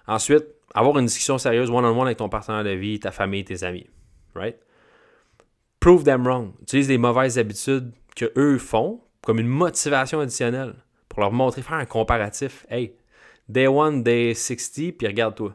Ensuite, 0.05 0.45
avoir 0.73 0.97
une 0.97 1.05
discussion 1.05 1.37
sérieuse 1.37 1.69
one-on-one 1.69 2.07
avec 2.07 2.17
ton 2.17 2.29
partenaire 2.29 2.63
de 2.63 2.71
vie, 2.71 2.99
ta 2.99 3.11
famille, 3.11 3.43
tes 3.43 3.63
amis. 3.63 3.87
Right? 4.35 4.57
prove 5.87 6.03
them 6.03 6.27
wrong. 6.27 6.53
Utilise 6.61 6.87
des 6.87 6.97
mauvaises 6.97 7.37
habitudes 7.37 7.93
que 8.15 8.31
eux 8.35 8.57
font 8.57 8.99
comme 9.21 9.39
une 9.39 9.47
motivation 9.47 10.19
additionnelle 10.19 10.75
pour 11.07 11.21
leur 11.21 11.31
montrer, 11.31 11.61
faire 11.61 11.77
un 11.77 11.85
comparatif. 11.85 12.65
Hey, 12.69 12.93
day 13.47 13.67
one, 13.67 14.03
day 14.03 14.33
60, 14.33 14.97
puis 14.97 15.07
regarde-toi. 15.07 15.53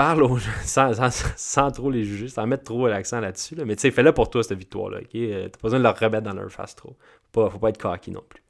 Parle 0.00 0.22
aux 0.22 0.38
gens 0.38 0.50
sans, 1.36 1.70
trop 1.72 1.90
les 1.90 2.04
juger, 2.04 2.28
sans 2.28 2.46
mettre 2.46 2.64
trop 2.64 2.88
l'accent 2.88 3.20
là-dessus. 3.20 3.54
Mais 3.66 3.76
tu 3.76 3.82
sais, 3.82 3.90
fais-le 3.90 4.12
pour 4.12 4.30
toi, 4.30 4.42
cette 4.42 4.56
victoire-là. 4.56 5.00
ok? 5.00 5.14
Euh, 5.14 5.42
T'as 5.50 5.58
pas 5.58 5.64
besoin 5.64 5.78
de 5.78 5.84
leur 5.84 5.98
remettre 5.98 6.22
dans 6.22 6.32
leur 6.32 6.50
face 6.50 6.74
trop. 6.74 6.96
Faut 7.34 7.42
pas, 7.42 7.50
faut 7.50 7.58
pas 7.58 7.68
être 7.68 7.76
cocky 7.76 8.10
non 8.10 8.22
plus. 8.26 8.42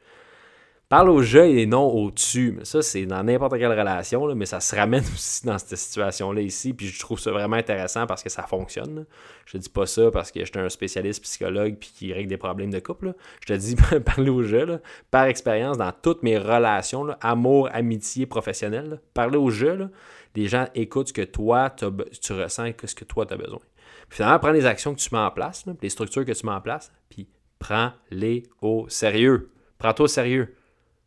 Parle 0.89 1.09
au 1.09 1.23
jeu 1.23 1.47
et 1.47 1.67
non 1.67 1.87
au-dessus. 1.87 2.55
Mais 2.57 2.65
ça, 2.65 2.83
c'est 2.83 3.05
dans 3.05 3.25
n'importe 3.25 3.59
quelle 3.59 3.77
relation, 3.77 4.33
mais 4.35 4.47
ça 4.47 4.61
se 4.61 4.77
ramène 4.77 5.03
aussi 5.15 5.45
dans 5.45 5.59
cette 5.59 5.77
situation-là 5.77 6.41
ici. 6.41 6.73
Puis 6.73 6.87
je 6.87 7.01
trouve 7.01 7.19
ça 7.19 7.33
vraiment 7.33 7.57
intéressant 7.57 8.07
parce 8.07 8.23
que 8.23 8.29
ça 8.29 8.45
fonctionne. 8.45 9.07
Je 9.47 9.53
te 9.53 9.59
dis 9.59 9.69
pas 9.69 9.87
ça 9.87 10.11
parce 10.13 10.31
que 10.31 10.41
je 10.45 10.53
suis 10.53 10.59
un 10.59 10.69
spécialiste 10.69 11.23
psychologue 11.25 11.77
puis 11.81 11.93
qui 11.93 12.13
règle 12.13 12.29
des 12.29 12.37
problèmes 12.37 12.71
de 12.71 12.79
couple. 12.79 13.15
Je 13.41 13.55
te 13.55 13.59
dis 13.59 13.75
parler 14.05 14.31
au 14.31 14.45
jeu, 14.45 14.81
par 15.11 15.25
expérience, 15.25 15.79
dans 15.79 15.91
toutes 15.91 16.23
mes 16.23 16.39
relations, 16.39 17.09
amour, 17.21 17.69
amitié, 17.73 18.27
professionnel. 18.27 19.01
Parler 19.15 19.39
au 19.39 19.51
jeu, 19.51 19.89
les 20.35 20.49
gens 20.49 20.67
écoutent 20.75 21.09
ce 21.09 21.13
que 21.13 21.23
toi, 21.23 21.71
tu 21.71 22.33
ressens 22.33 22.73
ce 22.85 22.95
que 22.95 23.05
toi, 23.05 23.27
tu 23.27 23.35
as 23.35 23.37
besoin. 23.37 23.61
Puis 24.09 24.17
finalement, 24.17 24.39
prends 24.39 24.51
les 24.51 24.67
actions 24.67 24.95
que 24.95 25.01
tu 25.01 25.09
mets 25.13 25.21
en 25.21 25.31
place, 25.31 25.65
les 25.81 25.89
structures 25.89 26.25
que 26.25 26.33
tu 26.33 26.47
mets 26.47 26.53
en 26.53 26.61
place, 26.61 26.93
puis 27.09 27.29
prends-les 27.59 28.45
au 28.61 28.89
sérieux. 28.89 29.51
Prends-toi 29.79 30.05
au 30.05 30.09
sérieux. 30.09 30.57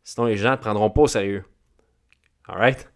Sinon, 0.02 0.26
les 0.26 0.36
gens 0.36 0.52
ne 0.52 0.56
te 0.56 0.62
prendront 0.62 0.90
pas 0.90 1.02
au 1.02 1.06
sérieux. 1.06 1.44
Alright? 2.46 2.88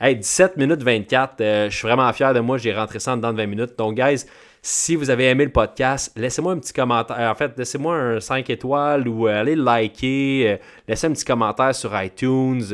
Hey, 0.00 0.16
17 0.16 0.56
minutes 0.56 0.82
24. 0.82 1.40
Euh, 1.40 1.70
je 1.70 1.76
suis 1.76 1.86
vraiment 1.86 2.12
fier 2.12 2.34
de 2.34 2.40
moi. 2.40 2.58
J'ai 2.58 2.74
rentré 2.74 2.98
ça 2.98 3.12
en 3.12 3.16
dedans 3.16 3.32
de 3.32 3.36
20 3.36 3.46
minutes. 3.46 3.78
Donc, 3.78 3.94
guys, 3.94 4.24
si 4.60 4.96
vous 4.96 5.10
avez 5.10 5.26
aimé 5.26 5.44
le 5.44 5.52
podcast, 5.52 6.12
laissez-moi 6.16 6.54
un 6.54 6.58
petit 6.58 6.72
commentaire. 6.72 7.30
En 7.30 7.34
fait, 7.36 7.56
laissez-moi 7.56 7.94
un 7.94 8.20
5 8.20 8.50
étoiles 8.50 9.06
ou 9.06 9.28
euh, 9.28 9.40
allez 9.40 9.54
liker. 9.54 10.50
Euh, 10.50 10.56
laissez 10.88 11.06
un 11.06 11.12
petit 11.12 11.24
commentaire 11.24 11.72
sur 11.72 12.00
iTunes. 12.02 12.64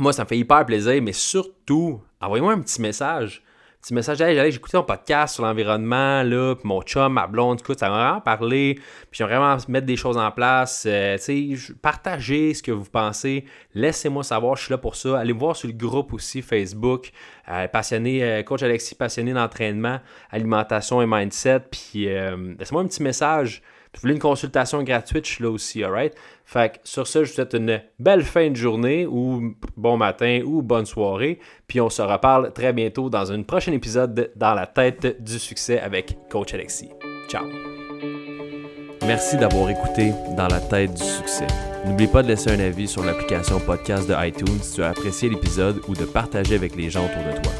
Moi, 0.00 0.12
ça 0.12 0.24
me 0.24 0.28
fait 0.28 0.38
hyper 0.38 0.64
plaisir. 0.66 1.00
Mais 1.02 1.12
surtout, 1.12 2.00
envoyez-moi 2.20 2.52
un 2.52 2.60
petit 2.60 2.80
message. 2.80 3.42
Petit 3.82 3.94
message, 3.94 4.20
hey, 4.20 4.36
j'allais 4.36 4.54
écouter 4.54 4.76
ton 4.76 4.82
podcast 4.82 5.36
sur 5.36 5.42
l'environnement, 5.42 6.22
là, 6.22 6.54
puis 6.54 6.68
mon 6.68 6.82
chum, 6.82 7.14
ma 7.14 7.26
blonde, 7.26 7.60
écoute, 7.60 7.78
ça 7.78 7.88
m'a 7.88 7.96
vraiment 7.96 8.20
parlé, 8.20 8.74
puis 8.74 8.84
j'aimerais 9.12 9.38
vraiment 9.38 9.56
mettre 9.68 9.86
des 9.86 9.96
choses 9.96 10.18
en 10.18 10.30
place, 10.30 10.84
euh, 10.86 11.16
partagez 11.80 12.52
ce 12.52 12.62
que 12.62 12.72
vous 12.72 12.84
pensez, 12.84 13.46
laissez-moi 13.72 14.22
savoir, 14.22 14.56
je 14.56 14.64
suis 14.64 14.70
là 14.70 14.76
pour 14.76 14.96
ça, 14.96 15.18
allez 15.18 15.32
me 15.32 15.38
voir 15.38 15.56
sur 15.56 15.66
le 15.66 15.72
groupe 15.72 16.12
aussi 16.12 16.42
Facebook, 16.42 17.10
euh, 17.48 17.68
passionné, 17.68 18.22
euh, 18.22 18.42
coach 18.42 18.62
Alexis 18.62 18.94
passionné 18.94 19.32
d'entraînement, 19.32 20.00
alimentation 20.30 21.00
et 21.00 21.06
mindset, 21.06 21.60
puis 21.70 22.04
laissez-moi 22.04 22.82
un 22.82 22.86
petit 22.86 23.02
message, 23.02 23.62
vous 23.94 24.02
voulez 24.02 24.14
une 24.14 24.20
consultation 24.20 24.82
gratuite, 24.82 25.26
je 25.26 25.32
suis 25.32 25.44
là 25.44 25.50
aussi, 25.50 25.82
alright? 25.82 26.14
Fait 26.44 26.72
que 26.72 26.78
sur 26.84 27.06
ça, 27.06 27.22
je 27.22 27.28
vous 27.28 27.34
souhaite 27.34 27.54
une 27.54 27.82
belle 27.98 28.22
fin 28.22 28.48
de 28.48 28.56
journée 28.56 29.06
ou 29.06 29.54
bon 29.76 29.96
matin 29.96 30.40
ou 30.44 30.62
bonne 30.62 30.86
soirée. 30.86 31.38
Puis 31.66 31.80
on 31.80 31.90
se 31.90 32.00
reparle 32.00 32.52
très 32.52 32.72
bientôt 32.72 33.10
dans 33.10 33.30
un 33.32 33.42
prochain 33.42 33.72
épisode 33.72 34.32
Dans 34.36 34.54
la 34.54 34.66
tête 34.66 35.22
du 35.22 35.38
succès 35.38 35.80
avec 35.80 36.16
Coach 36.30 36.54
Alexis. 36.54 36.90
Ciao! 37.28 37.44
Merci 39.06 39.36
d'avoir 39.36 39.68
écouté 39.70 40.12
Dans 40.36 40.48
la 40.48 40.60
tête 40.60 40.94
du 40.94 41.04
succès. 41.04 41.46
N'oublie 41.84 42.06
pas 42.06 42.22
de 42.22 42.28
laisser 42.28 42.50
un 42.50 42.60
avis 42.60 42.86
sur 42.86 43.04
l'application 43.04 43.58
podcast 43.58 44.08
de 44.08 44.14
iTunes 44.26 44.60
si 44.62 44.76
tu 44.76 44.82
as 44.82 44.90
apprécié 44.90 45.28
l'épisode 45.28 45.80
ou 45.88 45.94
de 45.94 46.04
partager 46.04 46.54
avec 46.54 46.76
les 46.76 46.90
gens 46.90 47.04
autour 47.04 47.24
de 47.24 47.42
toi. 47.42 47.52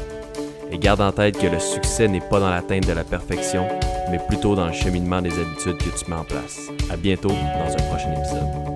Et 0.71 0.77
garde 0.77 1.01
en 1.01 1.11
tête 1.11 1.37
que 1.37 1.47
le 1.47 1.59
succès 1.59 2.07
n'est 2.07 2.21
pas 2.21 2.39
dans 2.39 2.49
l'atteinte 2.49 2.87
de 2.87 2.93
la 2.93 3.03
perfection, 3.03 3.67
mais 4.11 4.19
plutôt 4.19 4.55
dans 4.55 4.67
le 4.67 4.73
cheminement 4.73 5.21
des 5.21 5.31
habitudes 5.31 5.77
que 5.77 5.97
tu 5.97 6.09
mets 6.09 6.17
en 6.17 6.25
place. 6.25 6.69
À 6.89 6.97
bientôt 6.97 7.29
dans 7.29 7.73
un 7.73 7.89
prochain 7.89 8.11
épisode. 8.11 8.70